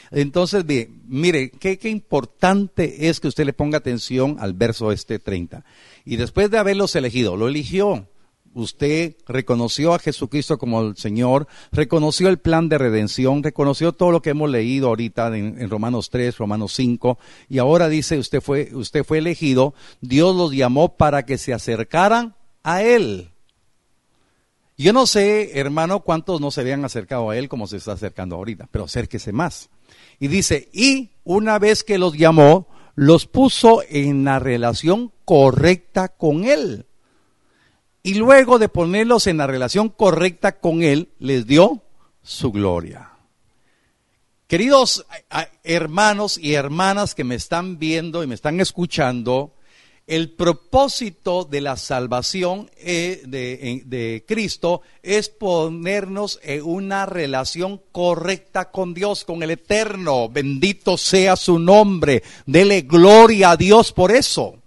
Entonces, 0.10 0.64
mire, 1.06 1.52
qué, 1.52 1.78
qué, 1.78 1.90
importante 1.90 3.10
es 3.10 3.20
que 3.20 3.28
usted 3.28 3.46
le 3.46 3.54
ponga 3.54 3.78
atención 3.78 4.38
al 4.40 4.54
verso 4.54 4.92
este 4.92 5.20
30. 5.20 5.64
Y 6.06 6.16
después 6.16 6.50
de 6.50 6.58
haberlos 6.58 6.96
elegido, 6.96 7.36
lo 7.36 7.50
eligió. 7.50 8.08
Usted 8.54 9.16
reconoció 9.28 9.94
a 9.94 10.00
Jesucristo 10.00 10.58
como 10.58 10.82
el 10.82 10.98
Señor, 10.98 11.48
reconoció 11.72 12.30
el 12.30 12.40
plan 12.40 12.70
de 12.70 12.78
redención, 12.78 13.44
reconoció 13.44 13.94
todo 13.94 14.12
lo 14.12 14.22
que 14.22 14.32
hemos 14.32 14.50
leído 14.50 14.88
ahorita 14.88 15.36
en, 15.38 15.70
Romanos 15.70 16.10
3, 16.10 16.38
Romanos 16.38 16.74
5, 16.74 17.20
y 17.50 17.60
ahora 17.60 17.90
dice, 17.90 18.18
usted 18.18 18.42
fue, 18.42 18.72
usted 18.74 19.04
fue 19.04 19.20
elegido, 19.20 19.74
Dios 20.02 20.36
los 20.36 20.52
llamó 20.52 20.96
para 20.96 21.26
que 21.26 21.38
se 21.38 21.54
acercaran 21.54 22.36
a 22.64 22.82
Él. 22.82 23.30
Yo 24.80 24.94
no 24.94 25.08
sé, 25.08 25.60
hermano, 25.60 26.02
cuántos 26.02 26.40
no 26.40 26.52
se 26.52 26.62
habían 26.62 26.86
acercado 26.86 27.32
a 27.32 27.38
él 27.38 27.50
como 27.50 27.66
se 27.66 27.78
está 27.78 27.94
acercando 27.94 28.36
ahorita, 28.36 28.70
pero 28.72 28.86
acérquese 28.86 29.32
más. 29.32 29.72
Y 30.20 30.28
dice, 30.28 30.70
y 30.72 31.14
una 31.24 31.58
vez 31.58 31.84
que 31.84 31.98
los 31.98 32.16
llamó, 32.16 32.68
los 32.94 33.26
puso 33.26 33.82
en 33.90 34.24
la 34.24 34.38
relación 34.38 35.12
correcta 35.26 36.10
con 36.10 36.46
él. 36.46 36.86
Y 38.08 38.14
luego 38.14 38.58
de 38.58 38.70
ponerlos 38.70 39.28
en 39.28 39.36
la 39.36 39.48
relación 39.48 39.90
correcta 39.90 40.62
con 40.62 40.82
él, 40.82 41.10
les 41.20 41.46
dio 41.46 41.82
su 42.24 42.54
gloria. 42.54 43.12
Queridos 44.48 45.06
hermanos 45.66 46.38
y 46.38 46.54
hermanas 46.54 47.14
que 47.16 47.26
me 47.26 47.36
están 47.36 47.78
viendo 47.80 48.24
y 48.24 48.28
me 48.28 48.36
están 48.36 48.62
escuchando, 48.62 49.56
el 50.08 50.32
propósito 50.32 51.44
de 51.44 51.60
la 51.60 51.76
salvación 51.76 52.72
eh, 52.78 53.24
de, 53.26 54.24
Cristo 54.26 54.84
es 55.04 55.28
ponernos 55.28 56.40
en 56.44 56.64
una 56.64 57.06
relación 57.06 57.82
correcta 57.92 58.72
con 58.72 58.94
Dios, 58.94 59.26
con 59.26 59.44
el 59.44 59.52
Eterno. 59.52 60.30
Bendito 60.30 60.98
sea 60.98 61.36
su 61.36 61.60
nombre. 61.60 62.24
Dele 62.46 62.84
gloria 62.84 63.52
a 63.52 63.58
Dios 63.58 63.92
por 63.92 64.14
eso. 64.14 64.62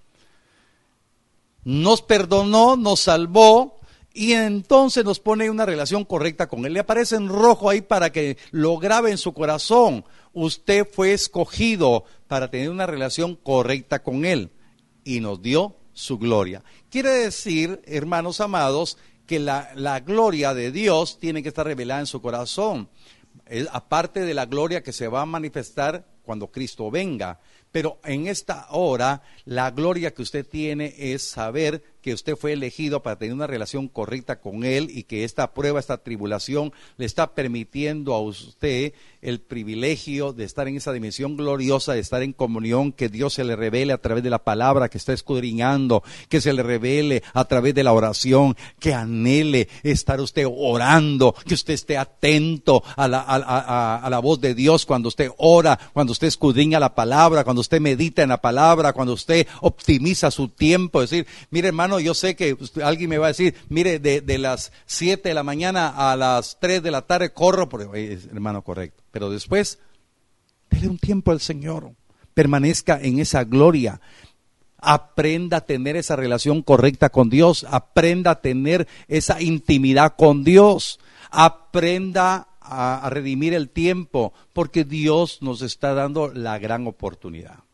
Nos 1.65 2.03
perdonó, 2.03 2.77
nos 2.77 3.01
salvó 3.01 3.81
y 4.13 4.33
entonces 4.33 5.05
nos 5.05 5.21
pone 5.21 5.51
una 5.51 5.67
relación 5.67 6.05
correcta 6.05 6.49
con 6.49 6.67
Él. 6.67 6.73
Le 6.73 6.81
aparece 6.81 7.17
en 7.17 7.29
rojo 7.29 7.71
ahí 7.71 7.81
para 7.81 8.11
que 8.11 8.37
lo 8.51 8.79
grabe 8.79 9.11
en 9.11 9.19
su 9.19 9.33
corazón. 9.33 10.05
Usted 10.33 10.87
fue 10.91 11.13
escogido 11.13 12.05
para 12.27 12.51
tener 12.51 12.71
una 12.71 12.87
relación 12.87 13.37
correcta 13.37 14.03
con 14.03 14.25
Él 14.25 14.51
y 15.05 15.21
nos 15.21 15.43
dio 15.43 15.77
su 15.93 16.19
gloria. 16.19 16.63
Quiere 16.91 17.11
decir, 17.11 17.81
hermanos 17.85 18.41
amados, 18.41 18.99
que 19.27 19.39
la, 19.39 19.71
la 19.77 20.01
gloria 20.01 20.55
de 20.55 20.73
Dios 20.73 21.19
tiene 21.21 21.43
que 21.43 21.51
estar 21.51 21.67
revelada 21.67 22.01
en 22.01 22.07
su 22.07 22.21
corazón. 22.21 22.89
aparte 23.71 24.21
de 24.21 24.35
la 24.35 24.47
gloria 24.47 24.83
que 24.83 24.93
se 24.93 25.09
va 25.09 25.23
a 25.23 25.27
manifestar 25.27 26.05
cuando 26.25 26.51
Cristo 26.51 26.91
venga. 26.91 27.39
Pero 27.73 27.99
en 28.05 28.27
esta 28.27 28.67
hora, 28.71 29.23
la 29.45 29.71
gloria 29.71 30.13
que 30.13 30.23
usted 30.23 30.47
tiene 30.47 30.95
es 30.99 31.23
saber 31.23 31.83
que 32.03 32.15
usted 32.15 32.37
fue 32.37 32.53
elegido 32.53 33.03
para 33.03 33.17
tener 33.17 33.35
una 33.35 33.47
relación 33.47 33.89
correcta 33.89 34.41
con 34.41 34.65
Él 34.65 34.89
y 34.91 35.05
que 35.05 35.25
esta 35.25 35.53
prueba, 35.53 35.81
esta 35.81 35.99
tribulación, 35.99 36.73
le 36.97 37.07
está 37.07 37.35
permitiendo 37.35 38.15
a 38.15 38.21
usted 38.21 38.93
el 39.23 39.41
privilegio 39.41 40.33
de 40.33 40.45
estar 40.45 40.67
en 40.69 40.77
esa 40.77 40.93
dimensión 40.93 41.37
gloriosa, 41.37 41.93
de 41.93 42.01
estar 42.01 42.23
en 42.23 42.33
comunión, 42.33 42.93
que 42.93 43.09
Dios 43.09 43.35
se 43.35 43.45
le 43.45 43.55
revele 43.55 43.93
a 43.93 43.99
través 43.99 44.23
de 44.23 44.31
la 44.31 44.39
palabra 44.39 44.89
que 44.89 44.99
está 44.99 45.13
escudriñando, 45.13 46.03
que 46.29 46.41
se 46.41 46.53
le 46.53 46.63
revele 46.63 47.23
a 47.35 47.45
través 47.45 47.75
de 47.75 47.85
la 47.85 47.93
oración, 47.93 48.57
que 48.79 48.95
anhele 48.95 49.69
estar 49.83 50.21
usted 50.21 50.47
orando, 50.49 51.35
que 51.47 51.55
usted 51.55 51.75
esté 51.75 51.99
atento 51.99 52.83
a 52.97 53.09
la, 53.09 53.21
a, 53.21 54.09
la 54.09 54.19
voz 54.21 54.41
de 54.41 54.55
Dios 54.55 54.87
cuando 54.87 55.09
usted 55.09 55.31
ora, 55.37 55.79
cuando 55.93 56.13
usted 56.13 56.29
escudriña 56.29 56.81
la 56.81 56.95
palabra, 56.95 57.45
cuando 57.45 57.61
usted 57.61 57.81
medita 57.81 58.23
en 58.23 58.31
la 58.31 58.41
palabra, 58.41 58.93
cuando 58.93 59.13
usted 59.13 59.47
optimiza 59.61 60.31
su 60.31 60.49
tiempo, 60.49 61.03
es 61.03 61.11
decir, 61.11 61.27
mire 61.51 61.69
hermano, 61.69 61.90
yo 61.99 62.15
sé 62.15 62.37
que 62.37 62.57
alguien 62.85 63.11
me 63.11 63.19
va 63.19 63.27
a 63.27 63.35
decir, 63.35 63.55
mire, 63.69 63.99
de, 63.99 64.21
de 64.21 64.39
las 64.39 64.73
7 64.87 65.29
de 65.29 65.35
la 65.35 65.43
mañana 65.43 65.89
a 65.89 66.15
las 66.17 66.59
3 66.61 66.83
de 66.83 66.91
la 66.91 67.03
tarde 67.03 67.33
corro, 67.33 67.69
por, 67.69 67.97
hermano, 67.97 68.63
correcto. 68.63 69.03
Pero 69.11 69.31
después, 69.31 69.79
dele 70.71 70.89
un 70.89 70.99
tiempo 70.99 71.33
al 71.33 71.41
Señor. 71.41 71.93
Permanezca 72.35 73.01
en 73.01 73.19
esa 73.19 73.45
gloria. 73.45 74.01
Aprenda 74.79 75.59
a 75.59 75.67
tener 75.67 75.97
esa 75.97 76.17
relación 76.17 76.63
correcta 76.63 77.09
con 77.11 77.29
Dios. 77.29 77.67
Aprenda 77.69 78.33
a 78.33 78.41
tener 78.41 78.87
esa 79.09 79.43
intimidad 79.43 80.15
con 80.17 80.45
Dios. 80.45 81.01
Aprenda 81.31 82.49
a, 82.61 83.07
a 83.07 83.11
redimir 83.11 83.55
el 83.55 83.69
tiempo, 83.69 84.33
porque 84.53 84.85
Dios 84.85 85.39
nos 85.41 85.63
está 85.63 85.95
dando 85.95 86.29
la 86.33 86.59
gran 86.59 86.87
oportunidad. 86.87 87.65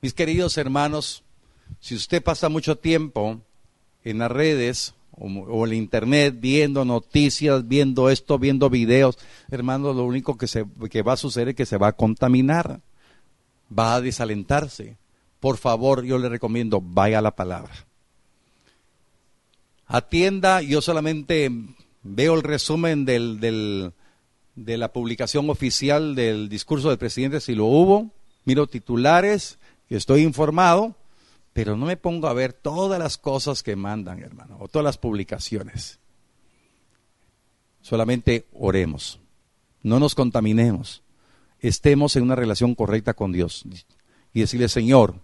Mis 0.00 0.14
queridos 0.14 0.56
hermanos, 0.56 1.24
si 1.80 1.94
usted 1.94 2.22
pasa 2.22 2.48
mucho 2.48 2.78
tiempo 2.78 3.40
en 4.06 4.18
las 4.18 4.30
redes, 4.30 4.94
o, 5.10 5.64
el 5.64 5.72
internet 5.72 6.36
viendo 6.38 6.84
noticias, 6.84 7.66
viendo 7.66 8.08
esto, 8.08 8.38
viendo 8.38 8.70
videos, 8.70 9.18
hermano, 9.50 9.92
lo 9.92 10.04
único 10.04 10.38
que, 10.38 10.46
se, 10.46 10.64
que 10.90 11.02
va 11.02 11.14
a 11.14 11.16
suceder 11.16 11.50
es 11.50 11.54
que 11.56 11.66
se 11.66 11.76
va 11.76 11.88
a 11.88 11.96
contaminar, 11.96 12.80
va 13.76 13.96
a 13.96 14.00
desalentarse. 14.00 14.96
Por 15.40 15.56
favor, 15.56 16.04
yo 16.04 16.18
le 16.18 16.28
recomiendo, 16.28 16.80
vaya 16.80 17.18
a 17.18 17.22
la 17.22 17.34
palabra. 17.34 17.72
Atienda, 19.86 20.62
yo 20.62 20.80
solamente 20.80 21.50
veo 22.02 22.34
el 22.34 22.42
resumen 22.42 23.04
del, 23.04 23.40
del, 23.40 23.92
de 24.54 24.78
la 24.78 24.92
publicación 24.92 25.50
oficial 25.50 26.14
del 26.14 26.48
discurso 26.48 26.90
del 26.90 26.98
presidente, 26.98 27.40
si 27.40 27.56
lo 27.56 27.64
hubo, 27.64 28.10
miro 28.44 28.68
titulares, 28.68 29.58
estoy 29.88 30.22
informado, 30.22 30.94
pero 31.56 31.74
no 31.74 31.86
me 31.86 31.96
pongo 31.96 32.28
a 32.28 32.34
ver 32.34 32.52
todas 32.52 32.98
las 32.98 33.16
cosas 33.16 33.62
que 33.62 33.76
mandan, 33.76 34.22
hermano, 34.22 34.58
o 34.60 34.68
todas 34.68 34.84
las 34.84 34.98
publicaciones. 34.98 35.98
Solamente 37.80 38.44
oremos, 38.52 39.20
no 39.82 39.98
nos 39.98 40.14
contaminemos, 40.14 41.02
estemos 41.60 42.14
en 42.14 42.24
una 42.24 42.36
relación 42.36 42.74
correcta 42.74 43.14
con 43.14 43.32
Dios 43.32 43.64
y 44.34 44.40
decirle, 44.40 44.68
Señor, 44.68 45.14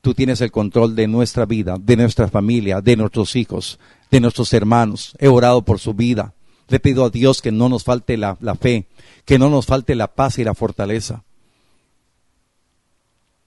tú 0.00 0.14
tienes 0.14 0.40
el 0.40 0.50
control 0.50 0.96
de 0.96 1.06
nuestra 1.06 1.46
vida, 1.46 1.76
de 1.80 1.96
nuestra 1.96 2.26
familia, 2.26 2.80
de 2.80 2.96
nuestros 2.96 3.36
hijos, 3.36 3.78
de 4.10 4.18
nuestros 4.18 4.52
hermanos. 4.54 5.14
He 5.20 5.28
orado 5.28 5.62
por 5.62 5.78
su 5.78 5.94
vida. 5.94 6.34
Le 6.66 6.80
pido 6.80 7.04
a 7.04 7.10
Dios 7.10 7.40
que 7.40 7.52
no 7.52 7.68
nos 7.68 7.84
falte 7.84 8.16
la, 8.16 8.34
fe, 8.60 8.88
que 9.24 9.38
no 9.38 9.48
nos 9.48 9.66
falte 9.66 9.94
la 9.94 10.12
paz 10.12 10.40
y 10.40 10.44
la 10.44 10.54
fortaleza. 10.54 11.22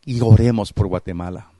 Y 0.06 0.22
oremos 0.22 0.72
por 0.72 0.88
Guatemala. 0.88 1.52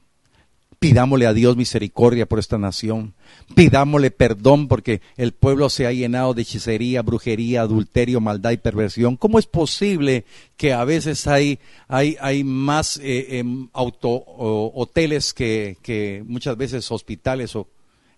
Pidámosle 0.90 1.26
a 1.26 1.34
Dios 1.34 1.58
misericordia 1.58 2.28
por 2.28 2.38
esta 2.38 2.60
nación. 2.60 3.16
Pidámosle 3.56 4.12
perdón 4.12 4.68
porque 4.68 5.02
el 5.18 5.32
pueblo 5.32 5.72
se 5.72 5.88
ha 5.88 5.92
llenado 5.92 6.36
de 6.36 6.44
hechicería, 6.44 7.02
brujería, 7.02 7.62
adulterio, 7.62 8.22
maldad 8.22 8.52
y 8.52 8.58
perversión. 8.58 9.18
¿Cómo 9.18 9.40
es 9.40 9.48
posible 9.48 10.26
que 10.58 10.74
a 10.74 10.84
veces 10.84 11.26
hay, 11.26 11.58
hay, 11.88 12.18
hay 12.22 12.44
más 12.44 12.98
eh, 12.98 13.40
em, 13.40 13.68
auto, 13.74 14.12
hoteles 14.28 15.34
que, 15.34 15.78
que 15.82 16.24
muchas 16.28 16.56
veces 16.56 16.92
hospitales 16.92 17.56
o 17.56 17.68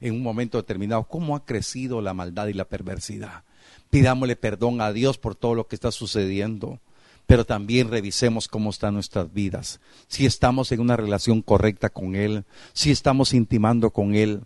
en 0.01 0.15
un 0.15 0.21
momento 0.21 0.57
determinado? 0.57 1.05
¿Cómo 1.05 1.37
ha 1.37 1.45
crecido 1.45 2.01
la 2.01 2.13
maldad 2.13 2.47
y 2.47 2.53
la 2.53 2.65
perversidad? 2.65 3.43
Pidámosle 3.89 4.35
perdón 4.35 4.81
a 4.81 4.91
Dios 4.91 5.17
por 5.17 5.35
todo 5.35 5.55
lo 5.55 5.67
que 5.67 5.75
está 5.75 5.91
sucediendo 5.91 6.81
pero 7.27 7.45
también 7.45 7.91
revisemos 7.91 8.47
cómo 8.47 8.69
están 8.69 8.93
nuestras 8.95 9.31
vidas, 9.31 9.81
si 10.07 10.25
estamos 10.25 10.71
en 10.71 10.79
una 10.79 10.95
relación 10.95 11.41
correcta 11.41 11.89
con 11.89 12.15
Él, 12.15 12.45
si 12.73 12.89
estamos 12.89 13.33
intimando 13.33 13.91
con 13.91 14.15
Él. 14.15 14.41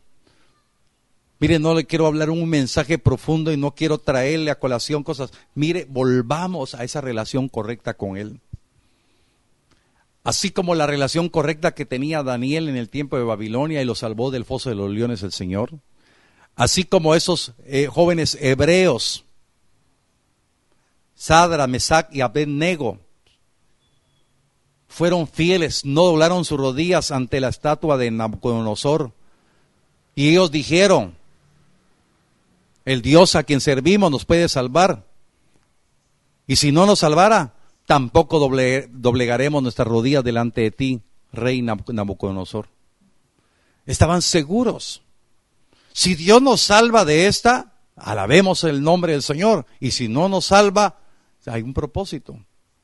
Mire, 1.39 1.59
no 1.59 1.73
le 1.73 1.85
quiero 1.85 2.07
hablar 2.07 2.31
un 2.31 2.49
mensaje 2.49 2.97
profundo 2.97 3.51
y 3.51 3.57
no 3.57 3.73
quiero 3.73 3.99
traerle 3.99 4.51
a 4.51 4.59
colación 4.59 5.03
cosas. 5.03 5.31
Mire, 5.55 5.87
volvamos 5.89 6.75
a 6.75 6.83
esa 6.83 7.01
relación 7.01 7.49
correcta 7.49 7.93
con 7.93 8.17
Él. 8.17 8.41
Así 10.23 10.51
como 10.51 10.75
la 10.75 10.85
relación 10.85 11.29
correcta 11.29 11.73
que 11.73 11.85
tenía 11.85 12.21
Daniel 12.21 12.69
en 12.69 12.77
el 12.77 12.89
tiempo 12.89 13.17
de 13.17 13.23
Babilonia 13.23 13.81
y 13.81 13.85
lo 13.85 13.95
salvó 13.95 14.29
del 14.29 14.45
foso 14.45 14.69
de 14.69 14.75
los 14.75 14.91
leones 14.91 15.23
el 15.23 15.31
Señor. 15.31 15.79
Así 16.55 16.83
como 16.83 17.15
esos 17.15 17.53
eh, 17.65 17.87
jóvenes 17.87 18.37
hebreos 18.39 19.25
Sadra, 21.21 21.67
Mesac 21.67 22.07
y 22.11 22.21
Abednego 22.21 22.97
fueron 24.87 25.27
fieles, 25.27 25.85
no 25.85 26.05
doblaron 26.05 26.45
sus 26.45 26.59
rodillas 26.59 27.11
ante 27.11 27.39
la 27.39 27.49
estatua 27.49 27.95
de 27.97 28.09
Nabucodonosor. 28.09 29.11
Y 30.15 30.29
ellos 30.29 30.49
dijeron, 30.49 31.15
el 32.85 33.03
Dios 33.03 33.35
a 33.35 33.43
quien 33.43 33.61
servimos 33.61 34.09
nos 34.09 34.25
puede 34.25 34.49
salvar. 34.49 35.05
Y 36.47 36.55
si 36.55 36.71
no 36.71 36.87
nos 36.87 36.97
salvara, 36.97 37.53
tampoco 37.85 38.39
doblegaremos 38.39 39.61
nuestras 39.61 39.87
rodillas 39.87 40.23
delante 40.23 40.61
de 40.61 40.71
ti, 40.71 41.01
rey 41.31 41.61
Nabucodonosor. 41.61 42.67
Estaban 43.85 44.23
seguros. 44.23 45.03
Si 45.93 46.15
Dios 46.15 46.41
nos 46.41 46.61
salva 46.61 47.05
de 47.05 47.27
esta, 47.27 47.73
alabemos 47.95 48.63
el 48.63 48.81
nombre 48.81 49.11
del 49.11 49.21
Señor. 49.21 49.67
Y 49.79 49.91
si 49.91 50.07
no 50.07 50.27
nos 50.27 50.45
salva, 50.45 50.97
hay 51.45 51.61
un 51.61 51.73
propósito. 51.73 52.39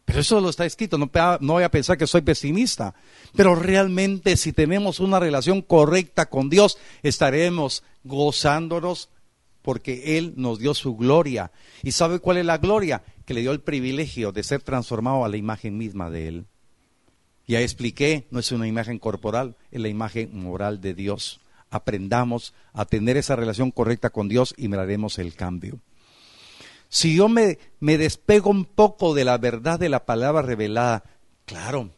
Pero 0.05 0.21
eso 0.21 0.39
lo 0.39 0.49
está 0.49 0.65
escrito, 0.65 0.97
no, 0.97 1.11
no 1.41 1.53
voy 1.53 1.63
a 1.63 1.71
pensar 1.71 1.97
que 1.97 2.07
soy 2.07 2.21
pesimista. 2.21 2.95
Pero 3.35 3.55
realmente 3.55 4.37
si 4.37 4.53
tenemos 4.53 5.01
una 5.01 5.19
relación 5.19 5.61
correcta 5.61 6.27
con 6.27 6.49
Dios, 6.49 6.77
estaremos 7.03 7.83
gozándonos 8.05 9.09
porque 9.61 10.17
Él 10.17 10.33
nos 10.37 10.59
dio 10.59 10.73
su 10.73 10.95
gloria. 10.95 11.51
¿Y 11.83 11.91
sabe 11.91 12.19
cuál 12.19 12.37
es 12.37 12.45
la 12.45 12.57
gloria? 12.57 13.03
Que 13.25 13.33
le 13.33 13.41
dio 13.41 13.51
el 13.51 13.59
privilegio 13.59 14.31
de 14.31 14.43
ser 14.43 14.61
transformado 14.61 15.25
a 15.25 15.27
la 15.27 15.35
imagen 15.35 15.77
misma 15.77 16.09
de 16.09 16.29
Él. 16.29 16.45
Ya 17.47 17.59
expliqué, 17.59 18.27
no 18.31 18.39
es 18.39 18.49
una 18.53 18.65
imagen 18.65 18.99
corporal, 18.99 19.57
es 19.71 19.81
la 19.81 19.89
imagen 19.89 20.37
moral 20.39 20.79
de 20.79 20.93
Dios. 20.93 21.41
Aprendamos 21.69 22.53
a 22.71 22.85
tener 22.85 23.17
esa 23.17 23.35
relación 23.35 23.71
correcta 23.71 24.09
con 24.09 24.29
Dios 24.29 24.53
y 24.55 24.69
miraremos 24.69 25.19
el 25.19 25.33
cambio. 25.33 25.81
Si 26.89 27.15
yo 27.15 27.27
me, 27.27 27.57
despego 27.79 28.49
un 28.49 28.65
poco 28.65 29.13
de 29.13 29.25
la 29.25 29.37
verdad 29.37 29.79
de 29.79 29.89
la 29.89 30.05
palabra 30.05 30.41
revelada, 30.41 31.03
claro, 31.45 31.89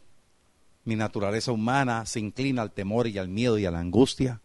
mi 0.84 0.96
naturaleza 0.96 1.52
humana 1.52 2.06
se 2.06 2.20
inclina 2.20 2.62
al 2.62 2.72
temor 2.72 3.06
y 3.06 3.18
al 3.18 3.28
miedo 3.28 3.58
y 3.58 3.66
a 3.66 3.70
la 3.70 3.80
angustia, 3.80 4.40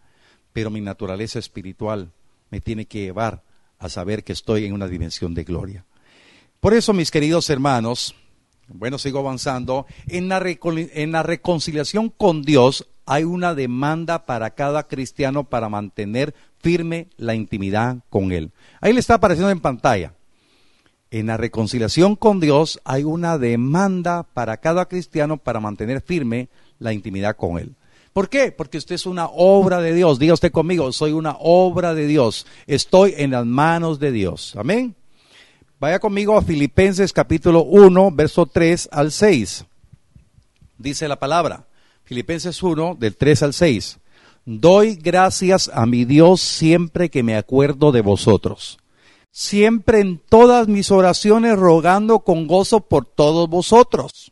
pero 0.53 0.69
mi 0.69 0.81
naturaleza 0.81 1.39
espiritual 1.39 2.11
me 2.49 2.61
tiene 2.61 2.85
que 2.85 2.99
llevar 2.99 3.43
a 3.79 3.89
saber 3.89 4.23
que 4.23 4.33
estoy 4.33 4.65
en 4.65 4.73
una 4.73 4.87
dimensión 4.87 5.33
de 5.33 5.43
gloria. 5.43 5.85
Por 6.59 6.73
eso, 6.73 6.93
mis 6.93 7.11
queridos 7.11 7.49
hermanos, 7.49 8.15
bueno, 8.67 8.97
sigo 8.97 9.19
avanzando, 9.19 9.85
en 10.07 10.29
la, 10.29 10.41
en 10.43 11.11
la 11.11 11.23
reconciliación 11.23 12.09
con 12.09 12.41
Dios 12.41 12.87
hay 13.05 13.23
una 13.23 13.53
demanda 13.53 14.25
para 14.25 14.51
cada 14.51 14.87
cristiano 14.87 15.43
para 15.43 15.69
mantener 15.69 16.33
firme 16.59 17.07
la 17.17 17.35
intimidad 17.35 17.97
con 18.09 18.31
Él. 18.31 18.51
Ahí 18.81 18.93
le 18.93 18.99
está 18.99 19.15
apareciendo 19.15 19.51
en 19.51 19.59
pantalla. 19.59 20.13
En 21.15 21.27
la 21.27 21.37
reconciliación 21.37 22.17
con 22.17 22.41
Dios 22.41 22.81
hay 22.83 23.05
una 23.05 23.37
demanda 23.37 24.23
para 24.23 24.57
cada 24.57 24.89
cristiano 24.89 25.37
para 25.37 25.61
mantener 25.61 26.01
firme 26.01 26.49
la 26.77 26.91
intimidad 26.91 27.37
con 27.37 27.57
Él. 27.57 27.73
¿Por 28.11 28.27
qué? 28.27 28.51
Porque 28.51 28.77
usted 28.77 28.95
es 28.95 29.05
una 29.05 29.27
obra 29.27 29.79
de 29.79 29.93
Dios. 29.93 30.19
Diga 30.19 30.33
usted 30.33 30.51
conmigo, 30.51 30.91
soy 30.91 31.13
una 31.13 31.37
obra 31.39 31.93
de 31.93 32.05
Dios. 32.05 32.45
Estoy 32.67 33.13
en 33.15 33.31
las 33.31 33.45
manos 33.45 33.97
de 33.97 34.11
Dios. 34.11 34.57
Amén. 34.57 34.93
Vaya 35.79 35.99
conmigo 35.99 36.37
a 36.37 36.41
Filipenses 36.41 37.13
capítulo 37.13 37.63
1, 37.63 38.11
verso 38.11 38.45
3 38.45 38.89
al 38.91 39.13
6. 39.13 39.63
Dice 40.77 41.07
la 41.07 41.17
palabra. 41.17 41.65
Filipenses 42.03 42.61
1, 42.61 42.97
del 42.99 43.15
3 43.15 43.43
al 43.43 43.53
6. 43.53 43.99
Doy 44.43 44.95
gracias 44.95 45.71
a 45.73 45.85
mi 45.85 46.03
Dios 46.03 46.41
siempre 46.41 47.09
que 47.09 47.23
me 47.23 47.37
acuerdo 47.37 47.93
de 47.93 48.01
vosotros 48.01 48.79
siempre 49.35 49.99
en 49.99 50.17
todas 50.17 50.69
mis 50.69 50.91
oraciones 50.91 51.59
rogando 51.59 52.19
con 52.19 52.47
gozo 52.47 52.79
por 52.79 53.05
todos 53.05 53.49
vosotros. 53.49 54.31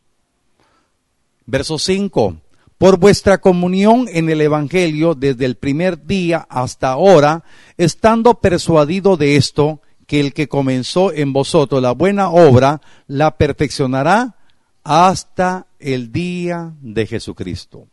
Verso 1.46 1.78
5. 1.78 2.38
Por 2.78 2.98
vuestra 2.98 3.40
comunión 3.40 4.08
en 4.08 4.30
el 4.30 4.40
Evangelio 4.40 5.14
desde 5.14 5.44
el 5.44 5.56
primer 5.56 6.06
día 6.06 6.48
hasta 6.50 6.94
ahora, 6.94 7.44
estando 7.76 8.36
persuadido 8.36 9.18
de 9.18 9.36
esto, 9.36 9.82
que 10.08 10.22
el 10.22 10.34
que 10.34 10.48
comenzó 10.48 11.12
en 11.12 11.34
vosotros 11.34 11.82
la 11.82 11.92
buena 11.92 12.30
obra, 12.30 12.80
la 13.08 13.36
perfeccionará 13.38 14.38
hasta 14.86 15.68
el 15.80 16.14
día 16.14 16.76
de 16.80 17.08
Jesucristo. 17.08 17.90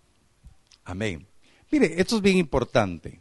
Amén. 0.84 1.26
Mire, 1.72 2.00
esto 2.00 2.16
es 2.16 2.22
bien 2.22 2.36
importante. 2.36 3.20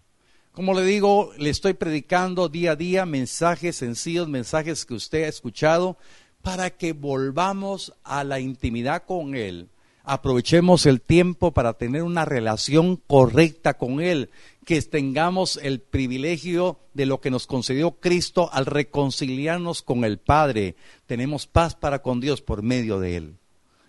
Como 0.52 0.74
le 0.74 0.84
digo, 0.84 1.32
le 1.38 1.50
estoy 1.50 1.74
predicando 1.74 2.50
día 2.50 2.72
a 2.72 2.76
día 2.76 3.06
mensajes 3.06 3.78
sencillos, 3.78 4.28
mensajes 4.28 4.86
que 4.86 4.96
usted 4.96 5.24
ha 5.24 5.28
escuchado, 5.28 5.98
para 6.42 6.72
que 6.72 6.94
volvamos 6.94 7.94
a 8.04 8.24
la 8.24 8.40
intimidad 8.40 9.04
con 9.06 9.36
Él. 9.36 9.70
Aprovechemos 10.04 10.86
el 10.86 11.02
tiempo 11.02 11.52
para 11.54 11.74
tener 11.74 12.04
una 12.04 12.26
relación 12.26 12.96
correcta 12.96 13.76
con 13.76 14.02
Él, 14.02 14.32
que 14.66 14.82
tengamos 14.82 15.60
el 15.62 15.82
privilegio 15.82 16.80
de 16.94 17.06
lo 17.06 17.22
que 17.22 17.30
nos 17.30 17.48
concedió 17.48 17.92
Cristo 17.92 18.50
al 18.52 18.66
reconciliarnos 18.66 19.82
con 19.82 20.04
el 20.04 20.18
Padre. 20.18 20.76
Tenemos 21.06 21.48
paz 21.48 21.76
para 21.76 22.02
con 22.02 22.20
Dios 22.20 22.42
por 22.42 22.64
medio 22.64 23.00
de 23.00 23.18
Él. 23.18 23.36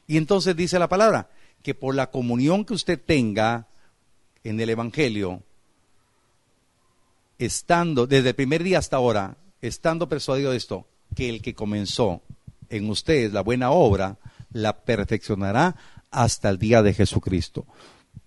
Y 0.07 0.17
entonces 0.17 0.57
dice 0.57 0.79
la 0.79 0.89
palabra, 0.89 1.31
que 1.63 1.75
por 1.75 1.95
la 1.95 2.11
comunión 2.11 2.65
que 2.65 2.75
usted 2.75 3.01
tenga 3.01 3.69
en 4.45 4.61
el 4.61 4.71
Evangelio, 4.71 5.43
estando, 7.41 8.07
desde 8.07 8.29
el 8.29 8.35
primer 8.35 8.63
día 8.63 8.79
hasta 8.79 8.97
ahora, 8.97 9.37
estando 9.63 10.09
persuadido 10.09 10.51
de 10.51 10.59
esto, 10.59 10.87
que 11.17 11.31
el 11.31 11.41
que 11.41 11.55
comenzó 11.55 12.21
en 12.69 12.89
ustedes 12.91 13.33
la 13.33 13.41
buena 13.41 13.71
obra, 13.71 14.19
la 14.53 14.85
perfeccionará 14.85 15.75
hasta 16.11 16.51
el 16.51 16.59
día 16.59 16.83
de 16.83 16.93
Jesucristo. 16.93 17.65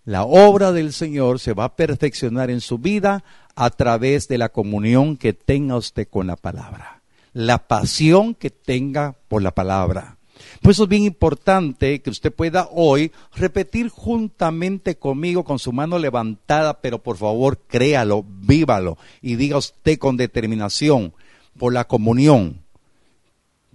La 0.03 0.23
obra 0.23 0.71
del 0.71 0.93
Señor 0.93 1.39
se 1.39 1.53
va 1.53 1.65
a 1.65 1.75
perfeccionar 1.75 2.49
en 2.49 2.59
su 2.59 2.79
vida 2.79 3.23
a 3.55 3.69
través 3.69 4.27
de 4.27 4.39
la 4.39 4.49
comunión 4.49 5.15
que 5.15 5.33
tenga 5.33 5.77
usted 5.77 6.07
con 6.09 6.25
la 6.27 6.35
palabra, 6.35 7.03
la 7.33 7.67
pasión 7.67 8.33
que 8.33 8.49
tenga 8.49 9.15
por 9.27 9.43
la 9.43 9.51
palabra. 9.51 10.17
Por 10.63 10.71
eso 10.71 10.83
es 10.83 10.89
bien 10.89 11.03
importante 11.03 12.01
que 12.01 12.09
usted 12.09 12.31
pueda 12.31 12.69
hoy 12.71 13.11
repetir 13.35 13.89
juntamente 13.89 14.95
conmigo 14.95 15.43
con 15.43 15.59
su 15.59 15.73
mano 15.73 15.99
levantada, 15.99 16.79
pero 16.79 17.03
por 17.03 17.17
favor 17.17 17.59
créalo, 17.67 18.23
vívalo 18.25 18.97
y 19.21 19.35
diga 19.35 19.57
usted 19.57 19.97
con 19.99 20.15
determinación 20.15 21.13
por 21.59 21.73
la 21.73 21.83
comunión 21.83 22.61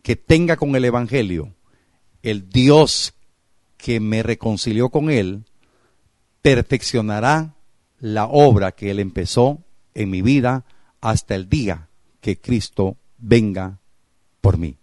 que 0.03 0.17
tenga 0.17 0.57
con 0.57 0.75
el 0.77 0.87
Evangelio, 0.87 1.53
el 2.23 2.49
Dios 2.49 3.13
que 3.77 4.01
me 4.01 4.23
reconcilió 4.23 4.89
con 4.89 5.11
Él, 5.11 5.45
perfeccionará 6.41 7.55
la 8.01 8.25
obra 8.25 8.73
que 8.73 8.91
Él 8.91 9.01
empezó 9.01 9.59
en 9.93 10.09
mi 10.09 10.23
vida 10.23 10.65
hasta 11.03 11.35
el 11.35 11.51
día 11.51 11.91
que 12.23 12.41
Cristo 12.41 12.97
venga 13.19 13.79
por 14.41 14.57
mí. 14.57 14.77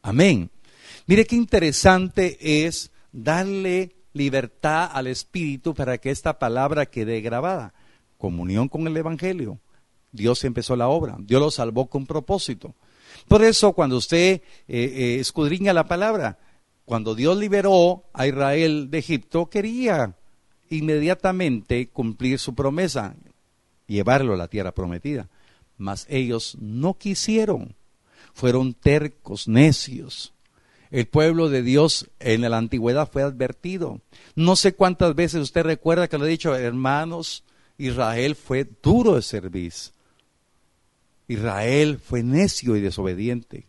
Amén. 0.00 0.48
Mire 1.06 1.26
qué 1.26 1.36
interesante 1.36 2.66
es 2.66 2.90
darle 3.12 3.96
libertad 4.14 4.90
al 4.92 5.06
Espíritu 5.06 5.74
para 5.74 5.98
que 5.98 6.10
esta 6.10 6.38
palabra 6.38 6.86
quede 6.86 7.20
grabada. 7.20 7.74
Comunión 8.16 8.68
con 8.68 8.86
el 8.86 8.96
Evangelio. 8.96 9.58
Dios 10.12 10.44
empezó 10.44 10.76
la 10.76 10.88
obra, 10.88 11.16
Dios 11.18 11.40
lo 11.40 11.50
salvó 11.50 11.86
con 11.86 12.06
propósito. 12.06 12.74
Por 13.28 13.42
eso 13.42 13.72
cuando 13.72 13.96
usted 13.96 14.16
eh, 14.36 14.42
eh, 14.68 15.16
escudriña 15.18 15.72
la 15.72 15.86
palabra, 15.86 16.38
cuando 16.84 17.14
Dios 17.14 17.36
liberó 17.36 18.04
a 18.12 18.26
Israel 18.26 18.90
de 18.90 18.98
Egipto, 18.98 19.46
quería 19.46 20.16
inmediatamente 20.70 21.88
cumplir 21.88 22.38
su 22.38 22.54
promesa, 22.54 23.16
llevarlo 23.86 24.34
a 24.34 24.36
la 24.36 24.48
tierra 24.48 24.72
prometida. 24.72 25.28
Mas 25.76 26.06
ellos 26.08 26.56
no 26.60 26.94
quisieron, 26.94 27.74
fueron 28.34 28.74
tercos, 28.74 29.48
necios. 29.48 30.33
El 30.94 31.08
pueblo 31.08 31.48
de 31.48 31.64
Dios 31.64 32.08
en 32.20 32.42
la 32.48 32.56
antigüedad 32.56 33.10
fue 33.10 33.24
advertido. 33.24 34.00
No 34.36 34.54
sé 34.54 34.76
cuántas 34.76 35.16
veces 35.16 35.42
usted 35.42 35.64
recuerda 35.64 36.06
que 36.06 36.18
lo 36.18 36.24
he 36.24 36.28
dicho, 36.28 36.54
hermanos, 36.54 37.42
Israel 37.78 38.36
fue 38.36 38.64
duro 38.80 39.16
de 39.16 39.22
servir. 39.22 39.72
Israel 41.26 41.98
fue 41.98 42.22
necio 42.22 42.76
y 42.76 42.80
desobediente. 42.80 43.66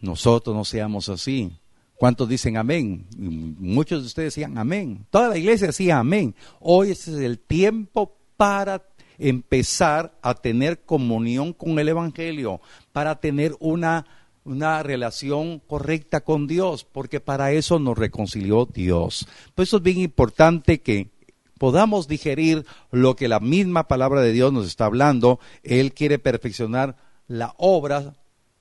Nosotros 0.00 0.56
no 0.56 0.64
seamos 0.64 1.08
así. 1.08 1.52
¿Cuántos 1.94 2.28
dicen 2.28 2.56
amén? 2.56 3.06
Muchos 3.16 4.00
de 4.00 4.06
ustedes 4.08 4.34
decían 4.34 4.58
amén. 4.58 5.06
Toda 5.10 5.28
la 5.28 5.38
iglesia 5.38 5.68
decía 5.68 6.00
amén. 6.00 6.34
Hoy 6.58 6.90
es 6.90 7.06
el 7.06 7.38
tiempo 7.38 8.18
para 8.36 8.82
empezar 9.16 10.18
a 10.22 10.34
tener 10.34 10.80
comunión 10.84 11.52
con 11.52 11.78
el 11.78 11.88
Evangelio, 11.88 12.60
para 12.90 13.20
tener 13.20 13.54
una, 13.60 14.06
una 14.44 14.82
relación 14.82 15.58
correcta 15.58 16.20
con 16.22 16.46
Dios, 16.46 16.84
porque 16.84 17.20
para 17.20 17.52
eso 17.52 17.78
nos 17.78 17.96
reconcilió 17.96 18.66
Dios. 18.66 19.26
Por 19.54 19.62
eso 19.62 19.78
es 19.78 19.82
bien 19.82 19.98
importante 19.98 20.80
que 20.80 21.10
podamos 21.58 22.08
digerir 22.08 22.66
lo 22.90 23.16
que 23.16 23.28
la 23.28 23.40
misma 23.40 23.88
palabra 23.88 24.20
de 24.20 24.32
Dios 24.32 24.52
nos 24.52 24.66
está 24.66 24.84
hablando. 24.86 25.40
Él 25.62 25.94
quiere 25.94 26.18
perfeccionar 26.18 26.96
la 27.26 27.54
obra 27.56 28.14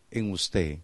en 0.10 0.32
usted 0.32 0.80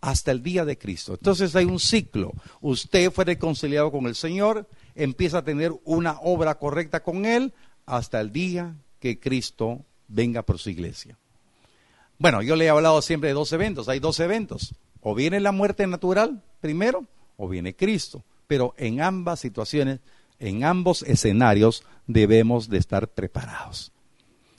hasta 0.00 0.30
el 0.30 0.42
día 0.42 0.64
de 0.64 0.78
Cristo. 0.78 1.14
Entonces 1.14 1.56
hay 1.56 1.64
un 1.64 1.80
ciclo. 1.80 2.32
Usted 2.60 3.10
fue 3.10 3.24
reconciliado 3.24 3.90
con 3.90 4.06
el 4.06 4.14
Señor, 4.14 4.68
empieza 4.94 5.38
a 5.38 5.44
tener 5.44 5.72
una 5.84 6.20
obra 6.20 6.58
correcta 6.58 7.02
con 7.02 7.24
Él 7.24 7.54
hasta 7.86 8.20
el 8.20 8.30
día 8.30 8.76
que 9.00 9.18
Cristo 9.18 9.84
venga 10.06 10.42
por 10.42 10.58
su 10.58 10.70
iglesia. 10.70 11.18
Bueno, 12.18 12.42
yo 12.42 12.56
le 12.56 12.66
he 12.66 12.68
hablado 12.68 13.02
siempre 13.02 13.28
de 13.28 13.34
dos 13.34 13.52
eventos. 13.52 13.88
Hay 13.88 14.00
dos 14.00 14.20
eventos. 14.20 14.74
O 15.00 15.14
viene 15.14 15.40
la 15.40 15.52
muerte 15.52 15.86
natural 15.86 16.42
primero, 16.60 17.04
o 17.36 17.48
viene 17.48 17.74
Cristo. 17.74 18.24
Pero 18.46 18.74
en 18.78 19.00
ambas 19.00 19.40
situaciones, 19.40 20.00
en 20.38 20.64
ambos 20.64 21.02
escenarios, 21.02 21.84
debemos 22.06 22.68
de 22.68 22.78
estar 22.78 23.08
preparados. 23.08 23.92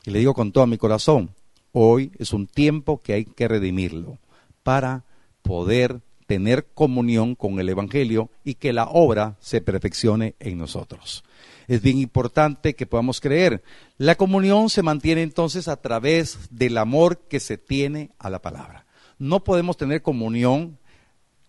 Y 0.06 0.12
le 0.12 0.20
digo 0.20 0.34
con 0.34 0.52
todo 0.52 0.68
mi 0.68 0.78
corazón, 0.78 1.32
hoy 1.72 2.12
es 2.20 2.34
un 2.34 2.48
tiempo 2.48 3.02
que 3.02 3.13
hay 3.13 3.26
que 3.26 3.48
redimirlo 3.48 4.20
para 4.63 5.04
poder 5.41 6.02
tener 6.28 6.65
comunión 6.74 7.36
con 7.36 7.60
el 7.60 7.70
Evangelio 7.70 8.30
y 8.44 8.56
que 8.56 8.74
la 8.74 8.86
obra 8.86 9.36
se 9.39 9.62
perfeccione 9.62 10.36
en 10.39 10.58
nosotros. 10.58 11.24
Es 11.67 11.82
bien 11.82 11.97
importante 11.97 12.75
que 12.75 12.86
podamos 12.86 13.19
creer. 13.21 13.63
La 13.97 14.15
comunión 14.15 14.69
se 14.69 14.84
mantiene 14.84 15.23
entonces 15.23 15.67
a 15.67 15.82
través 15.82 16.38
del 16.51 16.78
amor 16.78 17.19
que 17.28 17.39
se 17.39 17.58
tiene 17.58 18.12
a 18.19 18.30
la 18.30 18.41
palabra. 18.41 18.86
No 19.17 19.43
podemos 19.43 19.78
tener 19.78 20.01
comunión. 20.01 20.78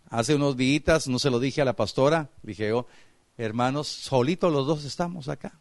Hace 0.09 0.35
unos 0.35 0.57
días, 0.57 1.09
no 1.09 1.19
se 1.19 1.31
lo 1.31 1.41
dije 1.41 1.61
a 1.61 1.65
la 1.65 1.75
pastora, 1.75 2.31
dije 2.43 2.69
yo, 2.69 2.87
hermanos, 3.37 3.89
solitos 3.89 4.53
los 4.53 4.67
dos 4.67 4.85
estamos 4.85 5.29
acá. 5.29 5.59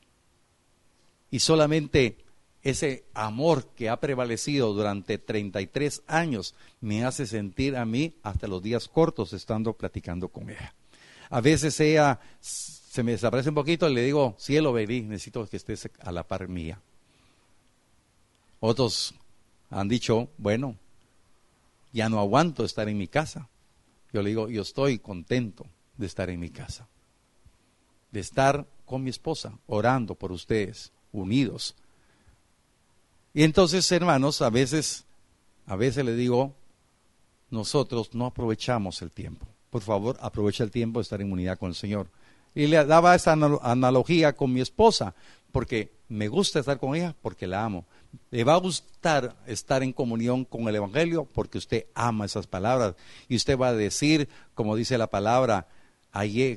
Y 1.31 1.39
solamente 1.39 2.25
ese 2.61 3.05
amor 3.13 3.67
que 3.75 3.89
ha 3.89 3.99
prevalecido 3.99 4.73
durante 4.73 5.17
33 5.17 6.03
años 6.07 6.55
me 6.81 7.05
hace 7.05 7.27
sentir 7.27 7.75
a 7.75 7.85
mí 7.85 8.15
hasta 8.23 8.47
los 8.47 8.63
días 8.63 8.87
cortos 8.87 9.33
estando 9.33 9.73
platicando 9.73 10.29
con 10.29 10.49
ella. 10.49 10.73
A 11.29 11.41
veces 11.41 11.79
ella 11.79 12.19
se 12.95 13.03
me 13.03 13.12
desaparece 13.12 13.49
un 13.49 13.55
poquito 13.55 13.89
y 13.89 13.93
le 13.93 14.03
digo, 14.03 14.36
cielo, 14.39 14.71
baby, 14.71 15.01
necesito 15.01 15.45
que 15.47 15.58
estés 15.58 15.89
a 15.99 16.13
la 16.13 16.23
par 16.23 16.47
mía. 16.47 16.79
Otros 18.62 19.13
han 19.69 19.89
dicho, 19.89 20.29
bueno, 20.38 20.77
ya 21.91 22.08
no 22.08 22.21
aguanto 22.21 22.63
estar 22.63 22.88
en 22.88 22.97
mi 22.97 23.10
casa. 23.10 23.49
Yo 24.13 24.21
le 24.21 24.29
digo, 24.29 24.47
yo 24.47 24.62
estoy 24.62 24.99
contento 24.99 25.65
de 25.97 26.05
estar 26.05 26.29
en 26.29 26.39
mi 26.39 26.49
casa, 26.49 26.88
de 28.12 28.21
estar 28.21 28.65
con 28.86 29.03
mi 29.03 29.10
esposa, 29.10 29.60
orando 29.67 30.15
por 30.15 30.31
ustedes, 30.31 30.93
unidos, 31.12 31.75
y 33.34 33.43
entonces, 33.43 33.91
hermanos, 33.91 34.41
a 34.41 34.49
veces, 34.49 35.03
a 35.65 35.75
veces 35.75 36.05
le 36.05 36.15
digo, 36.15 36.55
nosotros 37.49 38.13
no 38.13 38.27
aprovechamos 38.27 39.01
el 39.01 39.12
tiempo. 39.12 39.45
Por 39.69 39.81
favor, 39.81 40.15
aprovecha 40.21 40.63
el 40.63 40.71
tiempo 40.71 40.99
de 40.99 41.03
estar 41.03 41.19
en 41.19 41.34
unidad 41.34 41.60
con 41.60 41.67
el 41.67 41.75
Señor. 41.75 42.08
Y 42.55 42.67
le 42.67 42.83
daba 42.85 43.13
esa 43.13 43.33
analogía 43.33 44.33
con 44.33 44.53
mi 44.53 44.61
esposa, 44.61 45.13
porque 45.51 45.91
me 46.07 46.27
gusta 46.27 46.59
estar 46.59 46.79
con 46.79 46.95
ella 46.95 47.15
porque 47.21 47.47
la 47.47 47.63
amo. 47.63 47.85
Le 48.31 48.43
va 48.43 48.53
a 48.53 48.59
gustar 48.59 49.35
estar 49.45 49.83
en 49.83 49.91
comunión 49.91 50.45
con 50.45 50.67
el 50.67 50.75
Evangelio 50.75 51.25
porque 51.25 51.57
usted 51.57 51.85
ama 51.93 52.25
esas 52.25 52.47
palabras. 52.47 52.95
Y 53.27 53.35
usted 53.35 53.57
va 53.57 53.69
a 53.69 53.73
decir, 53.73 54.29
como 54.53 54.75
dice 54.75 54.97
la 54.97 55.07
palabra, 55.07 55.67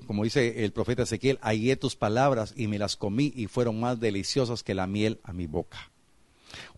como 0.06 0.22
dice 0.22 0.64
el 0.64 0.72
profeta 0.72 1.02
Ezequiel, 1.02 1.38
hallé 1.42 1.76
tus 1.76 1.96
palabras 1.96 2.54
y 2.56 2.68
me 2.68 2.78
las 2.78 2.96
comí 2.96 3.32
y 3.34 3.46
fueron 3.46 3.80
más 3.80 3.98
deliciosas 3.98 4.62
que 4.62 4.74
la 4.74 4.86
miel 4.86 5.18
a 5.24 5.32
mi 5.32 5.46
boca. 5.46 5.90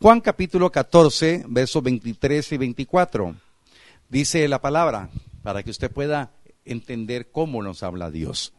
Juan 0.01 0.21
capítulo 0.21 0.73
14, 0.73 1.45
versos 1.49 1.83
23 1.83 2.53
y 2.53 2.57
24. 2.57 3.35
Dice 4.09 4.49
la 4.49 4.61
palabra, 4.61 5.11
para 5.43 5.63
que 5.63 5.71
usted 5.71 5.91
pueda 5.91 6.33
entender 6.65 7.31
cómo 7.31 7.63
nos 7.63 7.83
habla 7.83 8.11
Dios. 8.11 8.55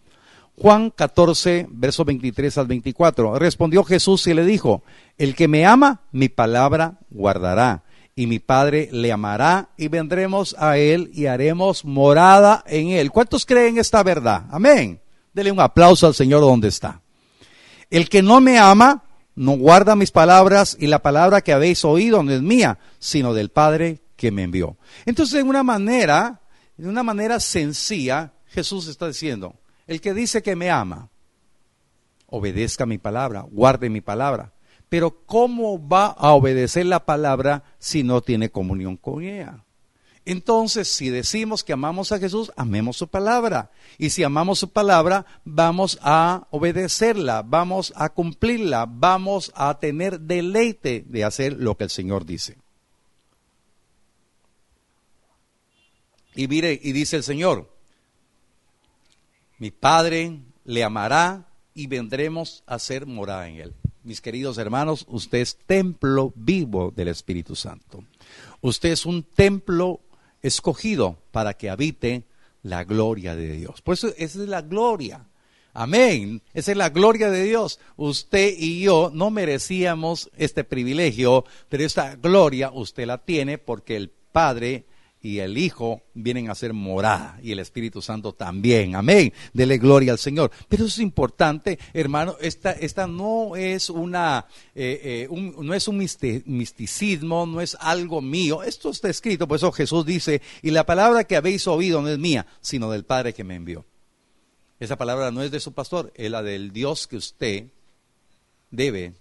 Juan 0.57 0.91
14, 0.91 1.67
versos 1.69 2.05
23 2.05 2.57
al 2.57 2.67
24. 2.67 3.39
Respondió 3.39 3.83
Jesús 3.83 4.27
y 4.27 4.33
le 4.33 4.45
dijo, 4.45 4.83
el 5.17 5.35
que 5.35 5.47
me 5.47 5.65
ama, 5.65 6.01
mi 6.11 6.29
palabra 6.29 6.99
guardará, 7.09 7.83
y 8.15 8.27
mi 8.27 8.39
Padre 8.39 8.89
le 8.91 9.11
amará, 9.11 9.69
y 9.77 9.87
vendremos 9.87 10.55
a 10.59 10.77
él 10.77 11.09
y 11.13 11.25
haremos 11.25 11.85
morada 11.85 12.63
en 12.67 12.89
él. 12.89 13.11
¿Cuántos 13.11 13.45
creen 13.45 13.77
esta 13.77 14.03
verdad? 14.03 14.45
Amén. 14.51 15.01
Dele 15.33 15.51
un 15.51 15.59
aplauso 15.59 16.07
al 16.07 16.13
Señor 16.13 16.41
donde 16.41 16.67
está. 16.67 17.01
El 17.89 18.09
que 18.09 18.21
no 18.21 18.41
me 18.41 18.59
ama, 18.59 19.03
no 19.35 19.53
guarda 19.53 19.95
mis 19.95 20.11
palabras 20.11 20.77
y 20.79 20.87
la 20.87 20.99
palabra 21.01 21.41
que 21.41 21.53
habéis 21.53 21.83
oído 21.85 22.21
no 22.21 22.31
es 22.31 22.41
mía, 22.41 22.79
sino 22.99 23.33
del 23.33 23.49
Padre 23.49 24.01
que 24.15 24.31
me 24.31 24.43
envió. 24.43 24.77
Entonces, 25.05 25.35
de 25.35 25.43
una 25.43 25.63
manera, 25.63 26.41
de 26.77 26.87
una 26.87 27.03
manera 27.03 27.39
sencilla, 27.39 28.33
Jesús 28.47 28.87
está 28.87 29.07
diciendo, 29.07 29.55
el 29.91 29.99
que 29.99 30.13
dice 30.13 30.41
que 30.41 30.55
me 30.55 30.71
ama, 30.71 31.09
obedezca 32.27 32.85
mi 32.85 32.97
palabra, 32.97 33.41
guarde 33.41 33.89
mi 33.89 33.99
palabra. 33.99 34.53
Pero 34.87 35.25
¿cómo 35.25 35.85
va 35.85 36.05
a 36.05 36.31
obedecer 36.31 36.85
la 36.85 37.03
palabra 37.03 37.65
si 37.77 38.01
no 38.01 38.21
tiene 38.21 38.49
comunión 38.49 38.95
con 38.95 39.21
ella? 39.21 39.65
Entonces, 40.23 40.87
si 40.87 41.09
decimos 41.09 41.65
que 41.65 41.73
amamos 41.73 42.13
a 42.13 42.19
Jesús, 42.19 42.53
amemos 42.55 42.95
su 42.95 43.09
palabra. 43.09 43.71
Y 43.97 44.11
si 44.11 44.23
amamos 44.23 44.59
su 44.59 44.69
palabra, 44.69 45.25
vamos 45.43 45.99
a 46.01 46.47
obedecerla, 46.51 47.41
vamos 47.41 47.91
a 47.97 48.07
cumplirla, 48.07 48.85
vamos 48.89 49.51
a 49.55 49.77
tener 49.77 50.21
deleite 50.21 51.03
de 51.05 51.25
hacer 51.25 51.57
lo 51.59 51.75
que 51.75 51.83
el 51.83 51.89
Señor 51.89 52.25
dice. 52.25 52.55
Y 56.33 56.47
mire, 56.47 56.79
y 56.81 56.93
dice 56.93 57.17
el 57.17 57.23
Señor, 57.23 57.80
mi 59.61 59.69
Padre 59.69 60.39
le 60.65 60.83
amará 60.83 61.47
y 61.75 61.85
vendremos 61.85 62.63
a 62.65 62.79
ser 62.79 63.05
morada 63.05 63.47
en 63.47 63.57
él. 63.57 63.73
Mis 64.01 64.19
queridos 64.19 64.57
hermanos, 64.57 65.05
usted 65.07 65.37
es 65.37 65.55
templo 65.55 66.33
vivo 66.35 66.89
del 66.89 67.09
Espíritu 67.09 67.55
Santo. 67.55 68.03
Usted 68.61 68.89
es 68.89 69.05
un 69.05 69.21
templo 69.21 70.01
escogido 70.41 71.19
para 71.29 71.53
que 71.53 71.69
habite 71.69 72.23
la 72.63 72.83
gloria 72.85 73.35
de 73.35 73.51
Dios. 73.51 73.83
Por 73.83 73.93
eso 73.93 74.07
esa 74.17 74.41
es 74.41 74.49
la 74.49 74.63
gloria. 74.63 75.27
Amén. 75.73 76.41
Esa 76.55 76.71
es 76.71 76.77
la 76.77 76.89
gloria 76.89 77.29
de 77.29 77.43
Dios. 77.43 77.79
Usted 77.97 78.55
y 78.57 78.81
yo 78.81 79.11
no 79.13 79.29
merecíamos 79.29 80.31
este 80.37 80.63
privilegio, 80.63 81.45
pero 81.69 81.85
esta 81.85 82.15
gloria 82.15 82.71
usted 82.71 83.05
la 83.05 83.19
tiene 83.19 83.59
porque 83.59 83.95
el 83.95 84.09
Padre 84.09 84.85
y 85.21 85.39
el 85.39 85.57
Hijo 85.57 86.01
vienen 86.13 86.49
a 86.49 86.55
ser 86.55 86.73
morada 86.73 87.39
y 87.43 87.51
el 87.51 87.59
Espíritu 87.59 88.01
Santo 88.01 88.33
también. 88.33 88.95
Amén. 88.95 89.31
Dele 89.53 89.77
gloria 89.77 90.11
al 90.11 90.17
Señor. 90.17 90.51
Pero 90.67 90.85
eso 90.85 90.95
es 90.95 90.99
importante, 90.99 91.77
hermano. 91.93 92.37
Esta, 92.41 92.71
esta 92.71 93.05
no 93.05 93.55
es 93.55 93.89
una, 93.89 94.47
eh, 94.73 95.27
eh, 95.29 95.53
no 95.59 95.73
es 95.73 95.87
un 95.87 95.97
misticismo, 95.97 97.45
no 97.45 97.61
es 97.61 97.77
algo 97.79 98.21
mío. 98.21 98.63
Esto 98.63 98.89
está 98.89 99.09
escrito, 99.09 99.47
por 99.47 99.57
eso 99.57 99.71
Jesús 99.71 100.05
dice, 100.05 100.41
y 100.61 100.71
la 100.71 100.85
palabra 100.85 101.23
que 101.23 101.35
habéis 101.35 101.67
oído 101.67 102.01
no 102.01 102.09
es 102.09 102.17
mía, 102.17 102.47
sino 102.61 102.89
del 102.89 103.05
Padre 103.05 103.33
que 103.33 103.43
me 103.43 103.55
envió. 103.55 103.85
Esa 104.79 104.97
palabra 104.97 105.29
no 105.29 105.43
es 105.43 105.51
de 105.51 105.59
su 105.59 105.73
pastor, 105.73 106.11
es 106.15 106.31
la 106.31 106.41
del 106.41 106.71
Dios 106.71 107.05
que 107.05 107.17
usted 107.17 107.65
debe 108.71 109.13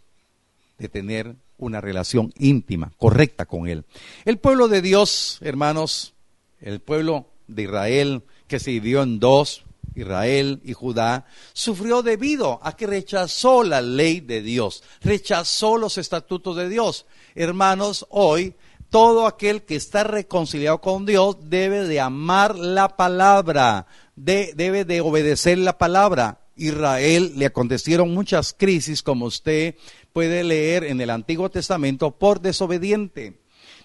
de 0.78 0.88
tener 0.88 1.36
una 1.60 1.80
relación 1.80 2.32
íntima, 2.38 2.92
correcta 2.98 3.46
con 3.46 3.68
Él. 3.68 3.84
El 4.24 4.38
pueblo 4.38 4.68
de 4.68 4.82
Dios, 4.82 5.38
hermanos, 5.42 6.14
el 6.60 6.80
pueblo 6.80 7.26
de 7.46 7.62
Israel, 7.62 8.22
que 8.48 8.58
se 8.58 8.70
dividió 8.70 9.02
en 9.02 9.20
dos, 9.20 9.64
Israel 9.94 10.60
y 10.64 10.72
Judá, 10.72 11.26
sufrió 11.52 12.02
debido 12.02 12.60
a 12.62 12.76
que 12.76 12.86
rechazó 12.86 13.62
la 13.62 13.80
ley 13.80 14.20
de 14.20 14.42
Dios, 14.42 14.82
rechazó 15.02 15.76
los 15.76 15.98
estatutos 15.98 16.56
de 16.56 16.68
Dios. 16.68 17.06
Hermanos, 17.34 18.06
hoy 18.10 18.54
todo 18.88 19.26
aquel 19.26 19.62
que 19.62 19.76
está 19.76 20.04
reconciliado 20.04 20.80
con 20.80 21.06
Dios 21.06 21.36
debe 21.48 21.86
de 21.86 22.00
amar 22.00 22.58
la 22.58 22.96
palabra, 22.96 23.86
debe 24.16 24.84
de 24.84 25.00
obedecer 25.00 25.58
la 25.58 25.78
palabra. 25.78 26.40
Israel 26.56 27.32
le 27.36 27.46
acontecieron 27.46 28.12
muchas 28.12 28.52
crisis, 28.52 29.02
como 29.02 29.26
usted 29.26 29.76
puede 30.12 30.44
leer 30.44 30.84
en 30.84 31.00
el 31.00 31.10
Antiguo 31.10 31.50
Testamento, 31.50 32.10
por 32.10 32.40
desobediente. 32.40 33.40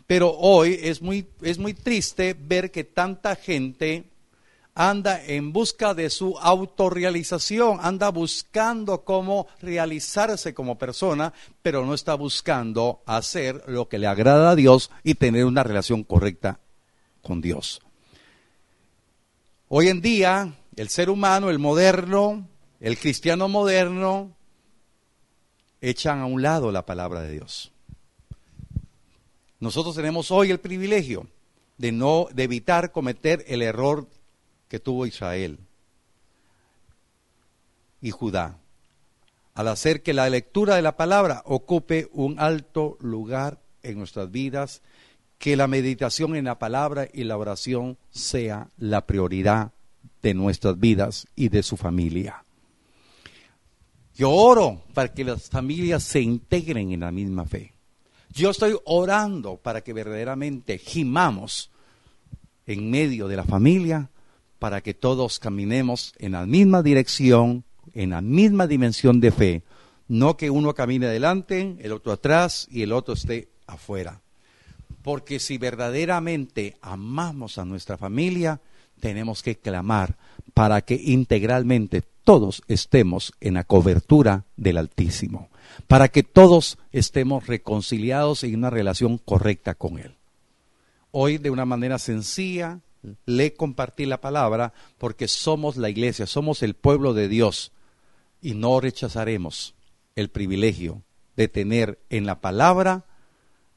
Pero 0.08 0.32
hoy 0.32 0.80
es 0.82 1.02
muy, 1.02 1.28
es 1.42 1.58
muy 1.58 1.74
triste 1.74 2.36
ver 2.40 2.72
que 2.72 2.84
tanta 2.84 3.36
gente 3.36 4.06
anda 4.76 5.24
en 5.26 5.54
busca 5.54 5.94
de 5.94 6.10
su 6.10 6.38
autorrealización, 6.38 7.80
anda 7.82 8.10
buscando 8.10 9.04
cómo 9.06 9.48
realizarse 9.62 10.54
como 10.54 10.78
persona, 10.78 11.34
pero 11.62 11.86
no 11.86 11.94
está 11.94 12.14
buscando 12.16 13.02
hacer 13.06 13.64
lo 13.68 13.88
que 13.88 13.98
le 13.98 14.08
agrada 14.08 14.52
a 14.52 14.56
Dios 14.56 14.92
y 15.02 15.16
tener 15.16 15.46
una 15.46 15.64
relación 15.64 16.04
correcta 16.04 16.60
con 17.22 17.40
Dios. 17.40 17.82
Hoy 19.70 19.88
en 19.88 20.02
día, 20.02 20.54
el 20.76 20.90
ser 20.90 21.10
humano, 21.10 21.50
el 21.50 21.58
moderno, 21.58 22.48
el 22.82 23.00
cristiano 23.00 23.48
moderno, 23.48 24.36
echan 25.90 26.20
a 26.20 26.26
un 26.26 26.42
lado 26.42 26.72
la 26.72 26.86
palabra 26.86 27.22
de 27.22 27.32
Dios. 27.32 27.72
Nosotros 29.60 29.96
tenemos 29.96 30.32
hoy 30.32 30.52
el 30.52 30.60
privilegio 30.60 31.28
de 31.78 31.92
no 31.92 32.28
de 32.34 32.44
evitar 32.44 32.92
cometer 32.92 33.44
el 33.48 33.62
error 33.62 34.08
que 34.68 34.80
tuvo 34.80 35.06
Israel 35.06 35.60
y 38.02 38.12
Judá 38.12 38.58
al 39.54 39.70
hacer 39.70 40.04
que 40.04 40.14
la 40.14 40.30
lectura 40.30 40.76
de 40.76 40.82
la 40.82 40.98
palabra 40.98 41.42
ocupe 41.46 42.10
un 42.12 42.40
alto 42.40 42.98
lugar 43.00 43.62
en 43.84 43.98
nuestras 43.98 44.30
vidas, 44.30 44.82
que 45.38 45.56
la 45.56 45.68
meditación 45.68 46.36
en 46.36 46.46
la 46.46 46.60
palabra 46.60 47.08
y 47.14 47.24
la 47.24 47.38
oración 47.38 47.98
sea 48.12 48.70
la 48.78 49.06
prioridad 49.06 49.72
de 50.22 50.34
nuestras 50.34 50.78
vidas 50.78 51.28
y 51.36 51.50
de 51.50 51.64
su 51.64 51.78
familia. 51.78 52.45
Yo 54.16 54.32
oro 54.32 54.82
para 54.94 55.14
que 55.14 55.24
las 55.24 55.50
familias 55.50 56.04
se 56.04 56.22
integren 56.22 56.92
en 56.92 57.02
la 57.02 57.12
misma 57.12 57.46
fe. 57.46 57.74
Yo 58.34 58.50
estoy 58.50 58.76
orando 58.86 59.58
para 59.58 59.82
que 59.82 59.94
verdaderamente 59.94 60.78
gimamos 60.78 61.70
en 62.66 62.90
medio 62.90 63.28
de 63.28 63.36
la 63.36 63.44
familia 63.44 64.10
para 64.60 64.82
que 64.82 64.94
todos 64.94 65.40
caminemos 65.40 66.14
en 66.18 66.32
la 66.32 66.46
misma 66.46 66.82
dirección, 66.82 67.66
en 67.94 68.12
la 68.12 68.22
misma 68.22 68.68
dimensión 68.68 69.20
de 69.20 69.32
fe. 69.32 69.64
No 70.08 70.38
que 70.38 70.50
uno 70.50 70.74
camine 70.74 71.08
adelante, 71.08 71.76
el 71.80 71.92
otro 71.92 72.12
atrás 72.14 72.68
y 72.72 72.82
el 72.82 72.94
otro 72.94 73.14
esté 73.14 73.50
afuera. 73.68 74.22
Porque 75.02 75.40
si 75.40 75.58
verdaderamente 75.58 76.78
amamos 76.82 77.58
a 77.58 77.66
nuestra 77.66 77.98
familia, 77.98 78.62
tenemos 79.00 79.44
que 79.44 79.58
clamar 79.58 80.18
para 80.54 80.82
que 80.82 80.96
integralmente 80.96 82.04
todos 82.24 82.64
estemos 82.68 83.34
en 83.40 83.54
la 83.54 83.64
cobertura 83.64 84.46
del 84.58 84.78
Altísimo, 84.78 85.50
para 85.88 86.08
que 86.08 86.24
todos 86.24 86.78
estemos 86.92 87.48
reconciliados 87.48 88.44
en 88.44 88.56
una 88.56 88.70
relación 88.70 89.18
correcta 89.18 89.76
con 89.76 90.00
Él. 90.00 90.16
Hoy, 91.12 91.38
de 91.38 91.52
una 91.52 91.66
manera 91.66 92.00
sencilla, 92.00 92.80
le 93.26 93.54
compartí 93.54 94.06
la 94.06 94.22
palabra 94.22 94.74
porque 94.98 95.28
somos 95.28 95.78
la 95.78 95.90
iglesia, 95.90 96.26
somos 96.26 96.64
el 96.64 96.74
pueblo 96.74 97.14
de 97.14 97.28
Dios 97.28 97.72
y 98.42 98.54
no 98.54 98.80
rechazaremos 98.80 99.76
el 100.16 100.30
privilegio 100.30 101.04
de 101.36 101.48
tener 101.48 102.00
en 102.10 102.26
la 102.26 102.42
palabra 102.42 103.06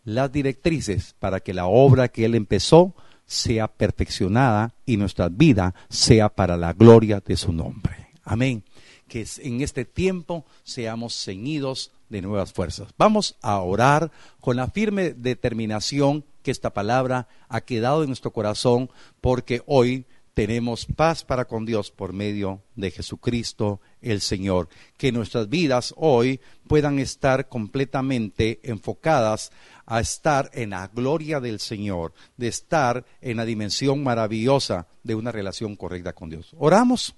las 0.05 0.33
directrices 0.33 1.15
para 1.19 1.41
que 1.41 1.53
la 1.53 1.67
obra 1.67 2.09
que 2.09 2.25
Él 2.25 2.35
empezó 2.35 2.95
sea 3.29 3.69
perfeccionada 3.69 4.75
y 4.87 4.97
nuestra 4.97 5.29
vida 5.29 5.75
sea 5.91 6.31
para 6.31 6.57
la 6.57 6.73
gloria 6.73 7.23
de 7.25 7.37
su 7.37 7.53
nombre. 7.53 8.09
Amén. 8.25 8.65
Que 9.07 9.25
en 9.43 9.61
este 9.61 9.85
tiempo 9.85 10.45
seamos 10.65 11.15
ceñidos 11.15 11.93
de 12.09 12.23
nuevas 12.23 12.53
fuerzas. 12.53 12.89
Vamos 12.97 13.37
a 13.43 13.61
orar 13.61 14.11
con 14.41 14.57
la 14.57 14.69
firme 14.69 15.11
determinación 15.11 16.25
que 16.43 16.51
esta 16.51 16.73
palabra 16.73 17.29
ha 17.49 17.61
quedado 17.61 18.03
en 18.03 18.09
nuestro 18.09 18.33
corazón 18.33 18.91
porque 19.21 19.63
hoy 19.67 20.07
tenemos 20.39 20.87
paz 20.87 21.25
para 21.25 21.47
con 21.47 21.67
Dios 21.67 21.91
por 21.91 22.13
medio 22.13 22.63
de 22.77 22.93
Jesucristo 22.93 23.81
el 24.01 24.21
Señor. 24.21 24.69
Que 24.97 25.11
nuestras 25.11 25.49
vidas 25.49 25.93
hoy 25.97 26.41
puedan 26.69 27.01
estar 27.01 27.49
completamente 27.49 28.61
enfocadas 28.63 29.51
a 29.85 29.99
estar 29.99 30.49
en 30.55 30.71
la 30.71 30.87
gloria 30.87 31.41
del 31.41 31.59
Señor, 31.59 32.15
de 32.37 32.47
estar 32.47 33.05
en 33.21 33.39
la 33.39 33.45
dimensión 33.45 34.05
maravillosa 34.05 34.87
de 35.03 35.17
una 35.17 35.33
relación 35.33 35.75
correcta 35.75 36.13
con 36.13 36.31
Dios. 36.31 36.55
Oramos. 36.57 37.17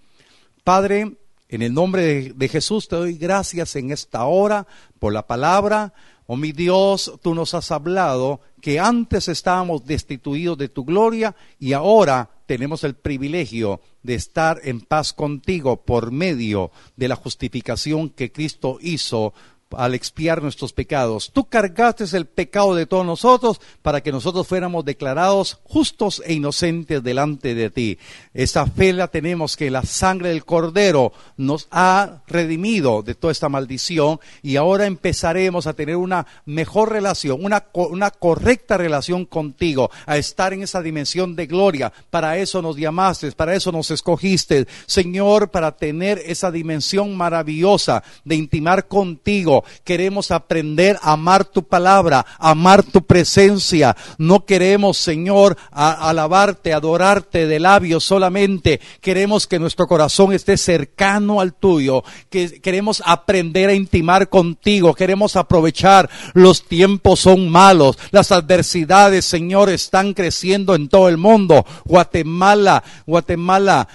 Padre, 0.65 1.19
en 1.51 1.61
el 1.61 1.75
nombre 1.75 2.33
de, 2.35 2.49
Jesús 2.49 2.89
te 2.89 2.97
doy 2.97 3.19
gracias 3.19 3.77
en 3.77 3.91
esta 3.91 4.25
hora 4.25 4.67
por 4.99 5.13
la 5.13 5.27
palabra. 5.27 5.93
Oh 6.25 6.37
mi 6.37 6.53
Dios, 6.53 7.13
tú 7.21 7.35
nos 7.35 7.53
has 7.53 7.71
hablado 7.71 8.41
que 8.63 8.81
antes 8.81 9.29
estábamos 9.29 9.85
destituidos 9.85 10.57
de 10.57 10.71
tu 10.71 10.87
gloria 10.87 11.37
y 11.59 11.75
ahora 11.75 12.31
tenemos 12.51 12.83
el 12.83 12.95
privilegio 12.97 13.81
de 14.03 14.15
estar 14.15 14.61
en 14.65 14.81
paz 14.81 15.13
contigo 15.13 15.85
por 15.85 16.11
medio 16.11 16.73
de 16.97 17.07
la 17.07 17.15
justificación 17.15 18.11
que 18.11 18.33
Cristo 18.33 18.79
hizo 18.81 19.35
al 19.77 19.95
expiar 19.95 20.43
nuestros 20.43 20.73
pecados. 20.73 21.31
Tú 21.33 21.45
cargaste 21.45 22.05
el 22.17 22.27
pecado 22.27 22.75
de 22.75 22.87
todos 22.87 23.05
nosotros 23.05 23.61
para 23.83 24.01
que 24.01 24.13
nosotros 24.13 24.47
fuéramos 24.47 24.85
declarados 24.85 25.59
justos 25.65 26.23
e 26.25 26.35
inocentes 26.35 27.03
delante 27.03 27.55
de 27.55 27.71
ti. 27.71 27.99
Esa 28.35 28.67
fe 28.67 28.93
la 28.93 29.09
tenemos 29.09 29.57
que 29.57 29.71
la 29.71 29.83
sangre 29.83 30.31
del 30.31 30.45
Cordero 30.45 31.13
nos 31.37 31.69
ha 31.71 32.23
redimido 32.27 33.03
de 33.03 33.15
toda 33.15 33.33
esta 33.33 33.49
maldición 33.49 34.21
y 34.43 34.57
ahora 34.57 34.87
empezaremos 34.87 35.67
a 35.67 35.75
tener 35.75 35.97
una 35.97 36.27
mejor 36.47 36.91
relación, 36.91 37.45
una, 37.45 37.67
una 37.75 38.11
correcta 38.11 38.77
relación 38.77 39.25
contigo, 39.25 39.91
a 40.07 40.17
estar 40.17 40.53
en 40.53 40.63
esa 40.63 40.83
dimensión 40.83 41.37
de 41.37 41.47
gloria. 41.47 41.93
Para 42.11 42.39
eso 42.39 42.63
nos 42.63 42.77
llamaste, 42.77 43.31
para 43.33 43.55
eso 43.55 43.73
nos 43.73 43.91
escogiste, 43.91 44.67
Señor, 44.87 45.51
para 45.51 45.77
tener 45.77 46.21
esa 46.25 46.51
dimensión 46.51 47.17
maravillosa 47.17 48.03
de 48.25 48.35
intimar 48.37 48.89
contigo 48.89 49.60
Queremos 49.85 50.31
aprender 50.31 50.99
a 51.03 51.13
amar 51.13 51.45
tu 51.45 51.63
palabra, 51.63 52.25
amar 52.39 52.83
tu 52.83 53.03
presencia. 53.03 53.97
No 54.19 54.45
queremos, 54.45 54.99
Señor, 54.99 55.57
alabarte, 55.71 56.73
adorarte 56.73 57.47
de 57.47 57.61
labios 57.61 58.05
solamente. 58.05 58.81
Queremos 59.01 59.47
que 59.47 59.59
nuestro 59.59 59.87
corazón 59.87 60.33
esté 60.33 60.57
cercano 60.57 61.41
al 61.41 61.55
tuyo. 61.55 62.03
Que 62.29 62.61
queremos 62.61 63.03
aprender 63.05 63.69
a 63.69 63.75
intimar 63.75 64.29
contigo. 64.29 64.95
Queremos 64.95 65.37
aprovechar. 65.37 66.11
Los 66.35 66.65
tiempos 66.67 67.21
son 67.21 67.49
malos. 67.49 67.99
Las 68.11 68.33
adversidades, 68.33 69.25
Señor, 69.25 69.71
están 69.71 70.15
creciendo 70.15 70.75
en 70.75 70.89
todo 70.89 71.09
el 71.09 71.17
mundo. 71.17 71.65
Guatemala, 71.85 72.83
Guatemala 73.07 73.89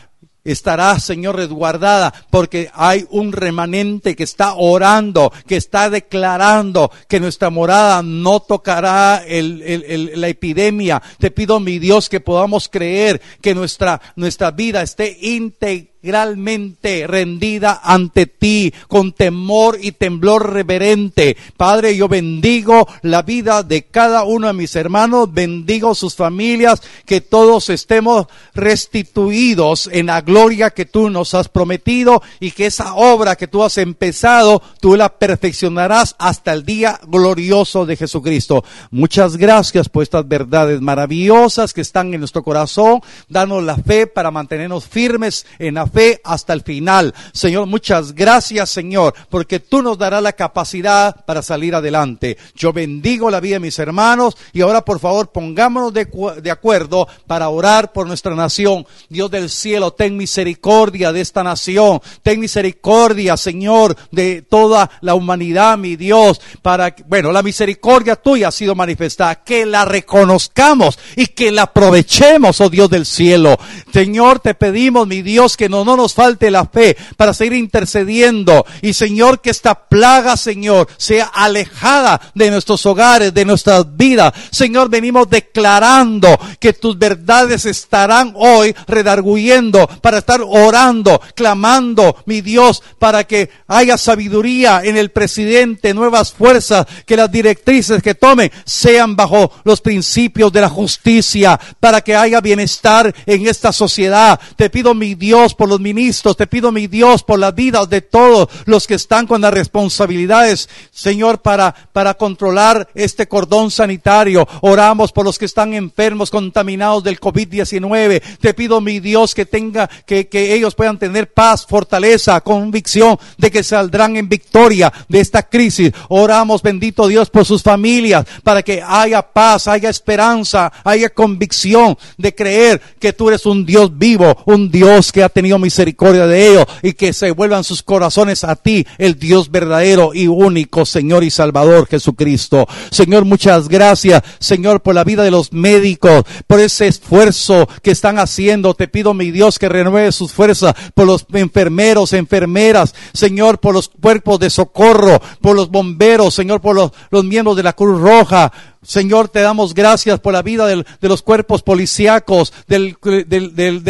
estará, 0.45 0.97
Señor, 0.99 1.35
resguardada, 1.35 2.13
porque 2.29 2.69
hay 2.73 3.05
un 3.09 3.33
remanente 3.33 4.15
que 4.15 4.23
está 4.23 4.53
orando, 4.53 5.33
que 5.47 5.57
está 5.57 5.89
declarando 5.89 6.91
que 7.09 7.19
nuestra 7.19 7.49
morada 7.49 8.01
no 8.03 8.39
tocará 8.39 9.23
la 9.27 10.27
epidemia. 10.27 11.01
Te 11.19 11.31
pido, 11.31 11.59
mi 11.59 11.79
Dios, 11.79 12.07
que 12.07 12.19
podamos 12.19 12.69
creer 12.69 13.21
que 13.41 13.55
nuestra, 13.55 14.01
nuestra 14.15 14.51
vida 14.51 14.81
esté 14.81 15.17
íntegra 15.19 15.94
integralmente 16.05 17.07
rendida 17.07 17.81
ante 17.83 18.27
ti, 18.27 18.71
con 18.87 19.11
temor 19.11 19.79
y 19.81 19.91
temblor 19.91 20.53
reverente. 20.53 21.35
Padre, 21.57 21.97
yo 21.97 22.07
bendigo 22.07 22.87
la 23.01 23.23
vida 23.23 23.63
de 23.63 23.85
cada 23.85 24.23
uno 24.23 24.45
de 24.45 24.53
mis 24.53 24.75
hermanos, 24.75 25.33
bendigo 25.33 25.95
sus 25.95 26.13
familias, 26.13 26.83
que 27.07 27.21
todos 27.21 27.71
estemos 27.71 28.27
restituidos 28.53 29.89
en 29.91 30.05
la 30.05 30.21
gloria 30.21 30.69
que 30.69 30.85
tú 30.85 31.09
nos 31.09 31.33
has 31.33 31.49
prometido 31.49 32.21
y 32.39 32.51
que 32.51 32.67
esa 32.67 32.93
obra 32.93 33.35
que 33.35 33.47
tú 33.47 33.63
has 33.63 33.79
empezado, 33.79 34.61
tú 34.79 34.95
la 34.95 35.09
perfeccionarás 35.09 36.15
hasta 36.19 36.53
el 36.53 36.65
día 36.65 36.99
glorioso 37.07 37.87
de 37.87 37.95
Jesucristo. 37.97 38.63
Muchas 38.91 39.37
gracias 39.37 39.89
por 39.89 40.03
estas 40.03 40.27
verdades 40.27 40.81
maravillosas 40.81 41.73
que 41.73 41.81
están 41.81 42.13
en 42.13 42.19
nuestro 42.19 42.43
corazón. 42.43 43.01
Danos 43.27 43.63
la 43.63 43.77
fe 43.77 44.05
para 44.05 44.29
mantenernos 44.29 44.85
firmes 44.85 45.47
en 45.57 45.73
la 45.73 45.87
fe 45.95 46.19
hasta 46.25 46.51
el 46.51 46.61
final. 46.61 47.13
Señor, 47.31 47.67
muchas 47.67 48.13
gracias, 48.13 48.69
Señor, 48.69 49.13
porque 49.29 49.61
tú 49.61 49.81
nos 49.81 49.97
darás 49.97 50.21
la 50.21 50.33
capacidad 50.33 51.23
para 51.25 51.41
salir 51.41 51.73
adelante. 51.73 52.37
Yo 52.53 52.73
bendigo 52.73 53.31
la 53.31 53.39
vida 53.39 53.55
de 53.55 53.61
mis 53.61 53.79
hermanos 53.79 54.35
y 54.51 54.59
ahora, 54.59 54.83
por 54.83 54.99
favor, 54.99 55.31
pongámonos 55.31 55.93
de, 55.93 56.05
de 56.41 56.51
acuerdo 56.51 57.07
para 57.25 57.47
orar 57.47 57.93
por 57.93 58.07
nuestra 58.07 58.35
nación. 58.35 58.85
Dios 59.07 59.31
del 59.31 59.49
cielo, 59.49 59.91
ten 59.91 60.17
misericordia 60.17 61.13
de 61.13 61.21
esta 61.21 61.43
nación. 61.43 62.01
Ten 62.21 62.41
misericordia, 62.41 63.37
Señor, 63.37 63.95
de 64.11 64.41
toda 64.41 64.91
la 64.99 65.15
humanidad, 65.15 65.77
mi 65.77 65.95
Dios, 65.95 66.41
para, 66.61 66.93
bueno, 67.07 67.31
la 67.31 67.41
misericordia 67.41 68.17
tuya 68.17 68.49
ha 68.49 68.51
sido 68.51 68.75
manifestada. 68.75 69.35
Que 69.35 69.65
la 69.65 69.85
reconozcamos 69.85 70.99
y 71.15 71.27
que 71.27 71.51
la 71.51 71.63
aprovechemos, 71.63 72.59
oh 72.59 72.69
Dios 72.69 72.89
del 72.89 73.05
cielo. 73.05 73.57
Señor, 73.93 74.39
te 74.39 74.55
pedimos, 74.55 75.07
mi 75.07 75.21
Dios, 75.21 75.55
que 75.55 75.69
no, 75.75 75.85
no 75.85 75.97
nos 75.97 76.13
falte 76.13 76.49
la 76.49 76.65
fe 76.65 76.95
para 77.17 77.33
seguir 77.33 77.53
intercediendo. 77.53 78.65
Y 78.81 78.93
Señor, 78.93 79.41
que 79.41 79.49
esta 79.49 79.75
plaga, 79.75 80.37
Señor, 80.37 80.87
sea 80.97 81.25
alejada 81.25 82.21
de 82.33 82.51
nuestros 82.51 82.85
hogares, 82.85 83.33
de 83.33 83.45
nuestras 83.45 83.95
vidas. 83.95 84.33
Señor, 84.51 84.89
venimos 84.89 85.29
declarando 85.29 86.37
que 86.59 86.73
tus 86.73 86.97
verdades 86.97 87.65
estarán 87.65 88.33
hoy 88.35 88.75
redarguyendo 88.87 89.87
para 90.01 90.19
estar 90.19 90.41
orando, 90.41 91.21
clamando, 91.35 92.17
mi 92.25 92.41
Dios, 92.41 92.81
para 92.99 93.25
que 93.25 93.49
haya 93.67 93.97
sabiduría 93.97 94.81
en 94.83 94.97
el 94.97 95.11
presidente, 95.11 95.93
nuevas 95.93 96.31
fuerzas, 96.31 96.85
que 97.05 97.17
las 97.17 97.31
directrices 97.31 98.01
que 98.01 98.15
tomen 98.15 98.51
sean 98.65 99.15
bajo 99.15 99.51
los 99.63 99.81
principios 99.81 100.51
de 100.51 100.61
la 100.61 100.69
justicia, 100.69 101.59
para 101.79 102.01
que 102.01 102.15
haya 102.15 102.41
bienestar 102.41 103.13
en 103.25 103.47
esta 103.47 103.71
sociedad. 103.71 104.39
Te 104.55 104.69
pido, 104.69 104.93
mi 104.93 105.15
Dios, 105.15 105.53
por 105.53 105.64
los 105.69 105.79
ministros, 105.79 106.37
te 106.37 106.47
pido, 106.47 106.71
mi 106.71 106.87
Dios, 106.87 107.23
por 107.23 107.39
las 107.39 107.55
vidas 107.55 107.89
de 107.89 108.01
todos 108.01 108.49
los 108.65 108.87
que 108.87 108.95
están 108.95 109.27
con 109.27 109.41
las 109.41 109.53
responsabilidades, 109.53 110.69
Señor, 110.91 111.41
para, 111.41 111.73
para 111.93 112.15
controlar 112.15 112.87
este 112.95 113.27
cordón 113.27 113.71
sanitario. 113.71 114.47
Oramos 114.61 115.11
por 115.11 115.25
los 115.25 115.37
que 115.37 115.45
están 115.45 115.73
enfermos, 115.73 116.29
contaminados 116.29 117.03
del 117.03 117.19
COVID-19. 117.19 118.21
Te 118.39 118.53
pido, 118.53 118.81
mi 118.81 118.99
Dios, 118.99 119.35
que 119.35 119.45
tenga, 119.45 119.89
que, 120.05 120.27
que 120.27 120.53
ellos 120.53 120.75
puedan 120.75 120.97
tener 120.97 121.31
paz, 121.31 121.65
fortaleza, 121.65 122.41
convicción 122.41 123.17
de 123.37 123.51
que 123.51 123.63
saldrán 123.63 124.15
en 124.17 124.29
victoria 124.29 124.91
de 125.07 125.19
esta 125.19 125.43
crisis. 125.43 125.91
Oramos, 126.09 126.61
bendito 126.61 127.07
Dios, 127.07 127.29
por 127.29 127.45
sus 127.45 127.63
familias, 127.63 128.25
para 128.43 128.61
que 128.61 128.81
haya 128.85 129.21
paz, 129.21 129.67
haya 129.67 129.89
esperanza, 129.89 130.71
haya 130.83 131.09
convicción 131.09 131.97
de 132.17 132.33
creer 132.33 132.81
que 132.99 133.13
tú 133.13 133.29
eres 133.29 133.45
un 133.45 133.65
Dios 133.65 133.97
vivo, 133.97 134.37
un 134.45 134.69
Dios 134.71 135.11
que 135.11 135.23
ha 135.23 135.29
tenido 135.29 135.54
misericordia 135.59 136.27
de 136.27 136.49
ellos 136.49 136.65
y 136.81 136.93
que 136.93 137.13
se 137.13 137.31
vuelvan 137.31 137.63
sus 137.63 137.83
corazones 137.83 138.43
a 138.43 138.55
ti, 138.55 138.85
el 138.97 139.19
Dios 139.19 139.51
verdadero 139.51 140.13
y 140.13 140.27
único, 140.27 140.85
Señor 140.85 141.23
y 141.23 141.31
Salvador 141.31 141.87
Jesucristo. 141.87 142.67
Señor, 142.91 143.25
muchas 143.25 143.67
gracias, 143.67 144.23
Señor, 144.39 144.81
por 144.81 144.95
la 144.95 145.03
vida 145.03 145.23
de 145.23 145.31
los 145.31 145.53
médicos, 145.53 146.23
por 146.47 146.59
ese 146.59 146.87
esfuerzo 146.87 147.67
que 147.81 147.91
están 147.91 148.19
haciendo. 148.19 148.73
Te 148.73 148.87
pido, 148.87 149.13
mi 149.13 149.31
Dios, 149.31 149.59
que 149.59 149.69
renueve 149.69 150.11
sus 150.11 150.31
fuerzas 150.31 150.73
por 150.93 151.05
los 151.05 151.25
enfermeros, 151.33 152.13
enfermeras, 152.13 152.93
Señor, 153.13 153.59
por 153.59 153.73
los 153.73 153.89
cuerpos 153.89 154.39
de 154.39 154.49
socorro, 154.49 155.21
por 155.41 155.55
los 155.55 155.69
bomberos, 155.69 156.33
Señor, 156.33 156.61
por 156.61 156.75
los, 156.75 156.91
los 157.09 157.23
miembros 157.23 157.57
de 157.57 157.63
la 157.63 157.73
Cruz 157.73 157.99
Roja, 157.99 158.51
Señor, 158.85 159.29
te 159.29 159.41
damos 159.41 159.73
gracias 159.73 160.19
por 160.19 160.33
la 160.33 160.41
vida 160.41 160.67
de 160.67 160.85
los 161.01 161.21
cuerpos 161.21 161.63
policíacos, 161.63 162.53
del, 162.67 162.97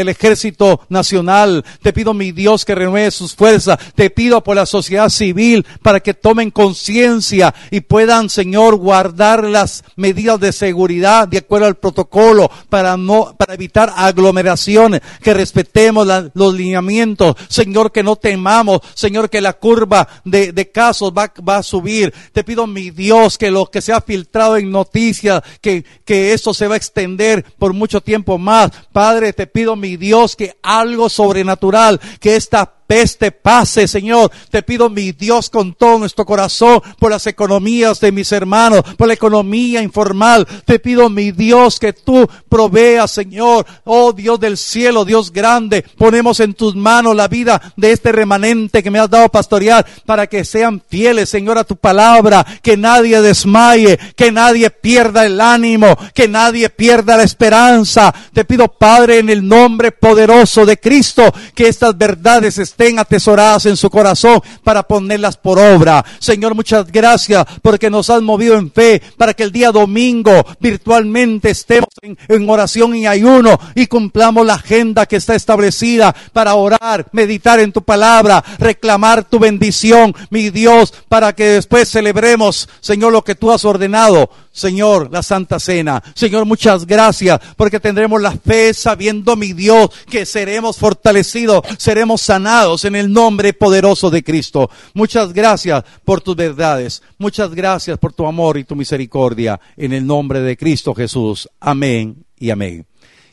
ejército 0.10 0.81
nacional. 0.89 1.63
Te 1.81 1.93
pido, 1.93 2.13
mi 2.13 2.31
Dios, 2.31 2.65
que 2.65 2.75
renueve 2.75 3.12
sus 3.12 3.36
fuerzas. 3.36 3.77
Te 3.95 4.10
pido 4.10 4.43
por 4.43 4.55
la 4.55 4.65
sociedad 4.65 5.10
civil 5.10 5.65
para 5.81 5.99
que 5.99 6.13
tomen 6.13 6.51
conciencia 6.51 7.53
y 7.71 7.81
puedan, 7.81 8.29
Señor, 8.29 8.77
guardar 8.77 9.43
las 9.43 9.84
medidas 9.95 10.39
de 10.39 10.51
seguridad 10.51 11.27
de 11.27 11.39
acuerdo 11.39 11.67
al 11.67 11.75
protocolo 11.75 12.49
para 12.69 12.97
no, 12.97 13.36
para 13.38 13.53
evitar 13.53 13.93
aglomeraciones, 13.95 15.01
que 15.21 15.34
respetemos 15.34 16.08
los 16.34 16.53
lineamientos. 16.53 17.36
Señor, 17.49 17.91
que 17.91 18.03
no 18.03 18.15
temamos. 18.15 18.81
Señor, 18.93 19.29
que 19.29 19.41
la 19.41 19.53
curva 19.53 20.08
de, 20.23 20.71
casos 20.71 21.12
va, 21.12 21.31
va 21.47 21.58
a 21.58 21.63
subir. 21.63 22.13
Te 22.31 22.43
pido, 22.43 22.65
mi 22.67 22.91
Dios, 22.91 23.38
que 23.38 23.51
lo 23.51 23.65
que 23.67 23.81
se 23.81 23.93
ha 23.93 24.01
filtrado 24.01 24.58
en 24.58 24.71
noticia 24.86 25.43
que, 25.62 25.84
que 26.06 26.34
esto 26.34 26.54
se 26.54 26.67
va 26.67 26.76
a 26.76 26.78
extender 26.78 27.43
por 27.58 27.74
mucho 27.74 28.02
tiempo 28.02 28.38
más. 28.38 28.71
Padre, 28.91 29.34
te 29.34 29.48
pido, 29.48 29.76
mi 29.76 29.98
Dios, 29.98 30.36
que 30.36 30.56
algo 30.62 31.10
sobrenatural, 31.10 32.00
que 32.19 32.36
esta 32.36 32.71
peste 32.88 33.32
pase, 33.32 33.88
Señor. 33.88 34.32
Te 34.50 34.63
pido, 34.63 34.89
mi 34.89 35.12
Dios, 35.12 35.50
con 35.50 35.74
todo 35.74 36.00
nuestro 36.00 36.26
corazón, 36.26 36.82
por 37.00 37.12
las 37.12 37.28
economías 37.28 38.00
de 38.00 38.12
mis 38.12 38.32
hermanos, 38.32 38.84
por 38.98 39.08
la 39.08 39.13
economía 39.13 39.82
informal. 39.82 40.48
Te 40.65 40.80
pido, 40.80 41.10
mi 41.10 41.32
Dios, 41.32 41.80
que 41.80 41.93
tú 41.93 42.28
proveas, 42.50 43.12
Señor. 43.12 43.65
Oh 43.84 44.13
Dios 44.13 44.39
del 44.39 44.58
cielo, 44.58 45.06
Dios 45.06 45.32
grande, 45.32 45.84
ponemos 45.98 46.39
en 46.39 46.54
tus 46.54 46.76
manos 46.76 47.15
la 47.15 47.28
vida 47.28 47.62
de 47.76 47.91
este 47.91 48.12
remanente 48.12 48.84
que 48.84 48.91
me 48.91 49.00
has 49.00 49.10
dado 49.10 49.30
pastorear 49.30 49.86
para 50.06 50.28
que 50.28 50.45
sean 50.45 50.82
fieles, 50.88 51.30
Señor, 51.30 51.58
a 51.58 51.63
tu 51.63 51.76
palabra, 51.76 52.45
que 52.62 52.78
nadie 52.78 53.21
desmaye, 53.21 53.98
que 54.15 54.32
nadie 54.32 54.69
pierda 54.69 55.26
el 55.26 55.41
ánimo, 55.41 55.98
que 56.13 56.28
nadie 56.28 56.69
pierda 56.69 57.17
la 57.17 57.24
esperanza. 57.24 58.13
Te 58.34 58.45
pido, 58.45 58.67
Padre, 58.67 59.19
en 59.19 59.30
el 59.30 59.48
nombre 59.48 59.91
poderoso 59.91 60.65
de 60.65 60.78
Cristo, 60.78 61.34
que 61.54 61.67
estas 61.67 61.98
verdades 61.98 62.58
estén 62.58 62.74
atesoradas 62.99 63.65
en 63.65 63.77
su 63.77 63.89
corazón 63.89 64.41
para 64.63 64.83
ponerlas 64.83 65.38
por 65.38 65.59
obra. 65.59 66.03
Señor, 66.19 66.55
muchas 66.55 66.91
gracias 66.91 67.45
porque 67.61 67.89
nos 67.89 68.09
has 68.09 68.21
movido 68.21 68.55
en 68.55 68.71
fe 68.71 69.01
para 69.17 69.33
que 69.33 69.43
el 69.43 69.51
día 69.51 69.71
domingo 69.71 70.45
virtualmente 70.59 71.49
estemos 71.49 71.89
en, 72.01 72.17
en 72.27 72.49
oración 72.49 72.95
y 72.95 73.07
ayuno 73.07 73.59
y 73.73 73.88
cumplamos 73.88 74.45
la 74.45 74.55
agenda 74.55 75.05
que 75.05 75.15
está 75.17 75.35
establecida 75.35 76.15
para 76.33 76.55
orar, 76.55 77.07
meditar 77.11 77.59
en 77.59 77.71
tu 77.71 77.81
palabra, 77.81 78.43
reclamar 78.59 79.23
tu 79.23 79.39
bendición, 79.39 80.15
mi 80.29 80.49
Dios, 80.49 80.93
para 81.07 81.33
que 81.33 81.45
después 81.45 81.89
celebremos, 81.89 82.69
Señor, 82.81 83.11
lo 83.11 83.23
que 83.23 83.35
tú 83.35 83.51
has 83.51 83.65
ordenado. 83.65 84.29
Señor, 84.56 85.10
la 85.12 85.22
Santa 85.22 85.60
Cena. 85.60 86.02
Señor, 86.15 86.46
muchas 86.46 86.88
gracias 86.88 87.41
porque 87.58 87.82
tendremos 87.82 88.22
la 88.22 88.32
fe 88.32 88.74
sabiendo, 88.74 89.36
mi 89.36 89.52
Dios, 89.52 89.89
que 90.10 90.26
seremos 90.26 90.78
fortalecidos, 90.78 91.62
seremos 91.78 92.22
sanados 92.22 92.86
en 92.86 92.95
el 92.95 93.12
nombre 93.12 93.51
poderoso 93.51 94.10
de 94.10 94.24
Cristo. 94.24 94.70
Muchas 94.93 95.34
gracias 95.34 95.84
por 96.06 96.22
tus 96.22 96.38
verdades. 96.38 97.03
Muchas 97.18 97.53
gracias 97.53 97.97
por 97.97 98.14
tu 98.14 98.26
amor 98.26 98.58
y 98.58 98.64
tu 98.64 98.78
misericordia 98.78 99.60
en 99.76 99.91
el 99.91 100.08
nombre 100.08 100.39
de 100.39 100.56
Cristo 100.56 100.95
Jesús. 100.95 101.49
Amén 101.60 102.26
y 102.39 102.49
amén. 102.49 102.86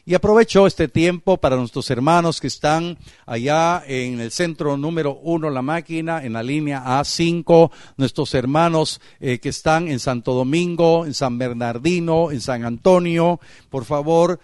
Y 0.05 0.15
aprovecho 0.15 0.67
este 0.67 0.89
tiempo 0.89 1.37
para 1.37 1.55
nuestros 1.55 1.89
hermanos 1.89 2.41
que 2.41 2.49
están 2.49 2.99
allá 3.25 3.85
en 3.87 4.19
el 4.19 4.33
centro 4.33 4.77
número 4.77 5.15
uno, 5.23 5.49
la 5.49 5.63
máquina, 5.63 6.25
en 6.25 6.33
la 6.33 6.43
línea 6.43 6.83
A5, 6.85 7.71
nuestros 7.99 8.35
hermanos 8.35 9.01
eh, 9.21 9.39
que 9.39 9.51
están 9.51 9.87
en 9.87 10.01
Santo 10.01 10.35
Domingo, 10.35 11.07
en 11.07 11.15
San 11.15 11.39
Bernardino, 11.39 12.33
en 12.33 12.41
San 12.41 12.65
Antonio, 12.65 13.39
por 13.71 13.85
favor, 13.85 14.41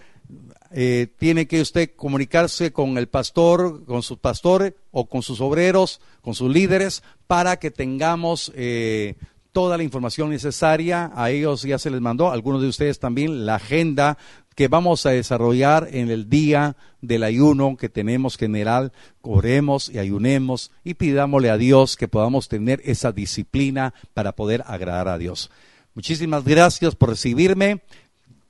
eh, 0.71 1.09
tiene 1.19 1.49
que 1.49 1.61
usted 1.61 1.91
comunicarse 1.97 2.73
con 2.73 2.97
el 2.97 3.09
pastor, 3.09 3.85
con 3.85 4.05
sus 4.05 4.19
pastores 4.19 4.75
o 4.93 5.09
con 5.09 5.23
sus 5.23 5.41
obreros, 5.41 6.01
con 6.21 6.37
sus 6.37 6.53
líderes, 6.53 7.03
para 7.27 7.57
que 7.57 7.73
tengamos 7.73 8.53
eh, 8.55 9.17
toda 9.51 9.77
la 9.77 9.83
información 9.83 10.31
necesaria. 10.31 11.11
A 11.17 11.31
ellos 11.31 11.63
ya 11.63 11.81
se 11.81 11.91
les 11.91 12.01
mandó, 12.01 12.31
algunos 12.31 12.63
de 12.63 12.69
ustedes 12.69 13.01
también, 13.01 13.45
la 13.45 13.57
agenda 13.57 14.19
que 14.59 14.67
vamos 14.67 15.07
a 15.07 15.11
desarrollar 15.11 15.87
en 15.93 16.11
el 16.11 16.29
día 16.29 16.77
del 17.01 17.23
ayuno 17.23 17.77
que 17.77 17.89
tenemos 17.89 18.37
general, 18.37 18.93
oremos 19.21 19.89
y 19.89 20.01
ayunemos 20.01 20.73
y 20.83 20.95
pidámosle 20.95 21.51
a 21.51 21.57
Dios 21.57 21.97
que 21.97 22.09
podamos 22.09 22.49
tener 22.49 22.83
esa 22.85 23.13
disciplina 23.13 23.95
para 24.15 24.33
poder 24.33 24.65
agradar 24.67 25.07
a 25.07 25.17
Dios. 25.17 25.49
Muchísimas 25.95 26.43
gracias 26.43 26.97
por 26.97 27.11
recibirme. 27.11 27.83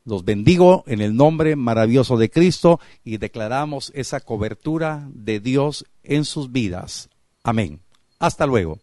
Los 0.06 0.24
bendigo 0.24 0.82
en 0.86 1.02
el 1.02 1.14
nombre 1.14 1.56
maravilloso 1.56 2.16
de 2.16 2.30
Cristo 2.30 2.80
y 3.04 3.18
declaramos 3.18 3.92
esa 3.94 4.20
cobertura 4.20 5.06
de 5.12 5.40
Dios 5.40 5.84
en 6.04 6.24
sus 6.24 6.50
vidas. 6.50 7.10
Amén. 7.44 7.80
Hasta 8.18 8.46
luego. 8.46 8.78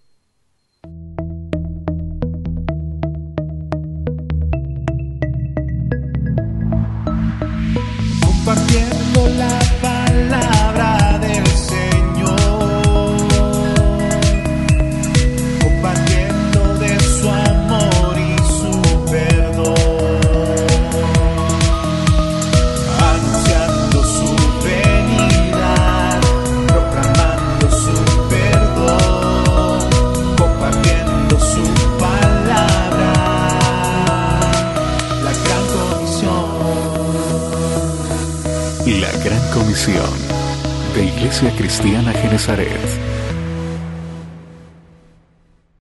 Iglesia 41.26 41.50
Cristiana 41.58 42.14
Genezaret. 42.14 43.15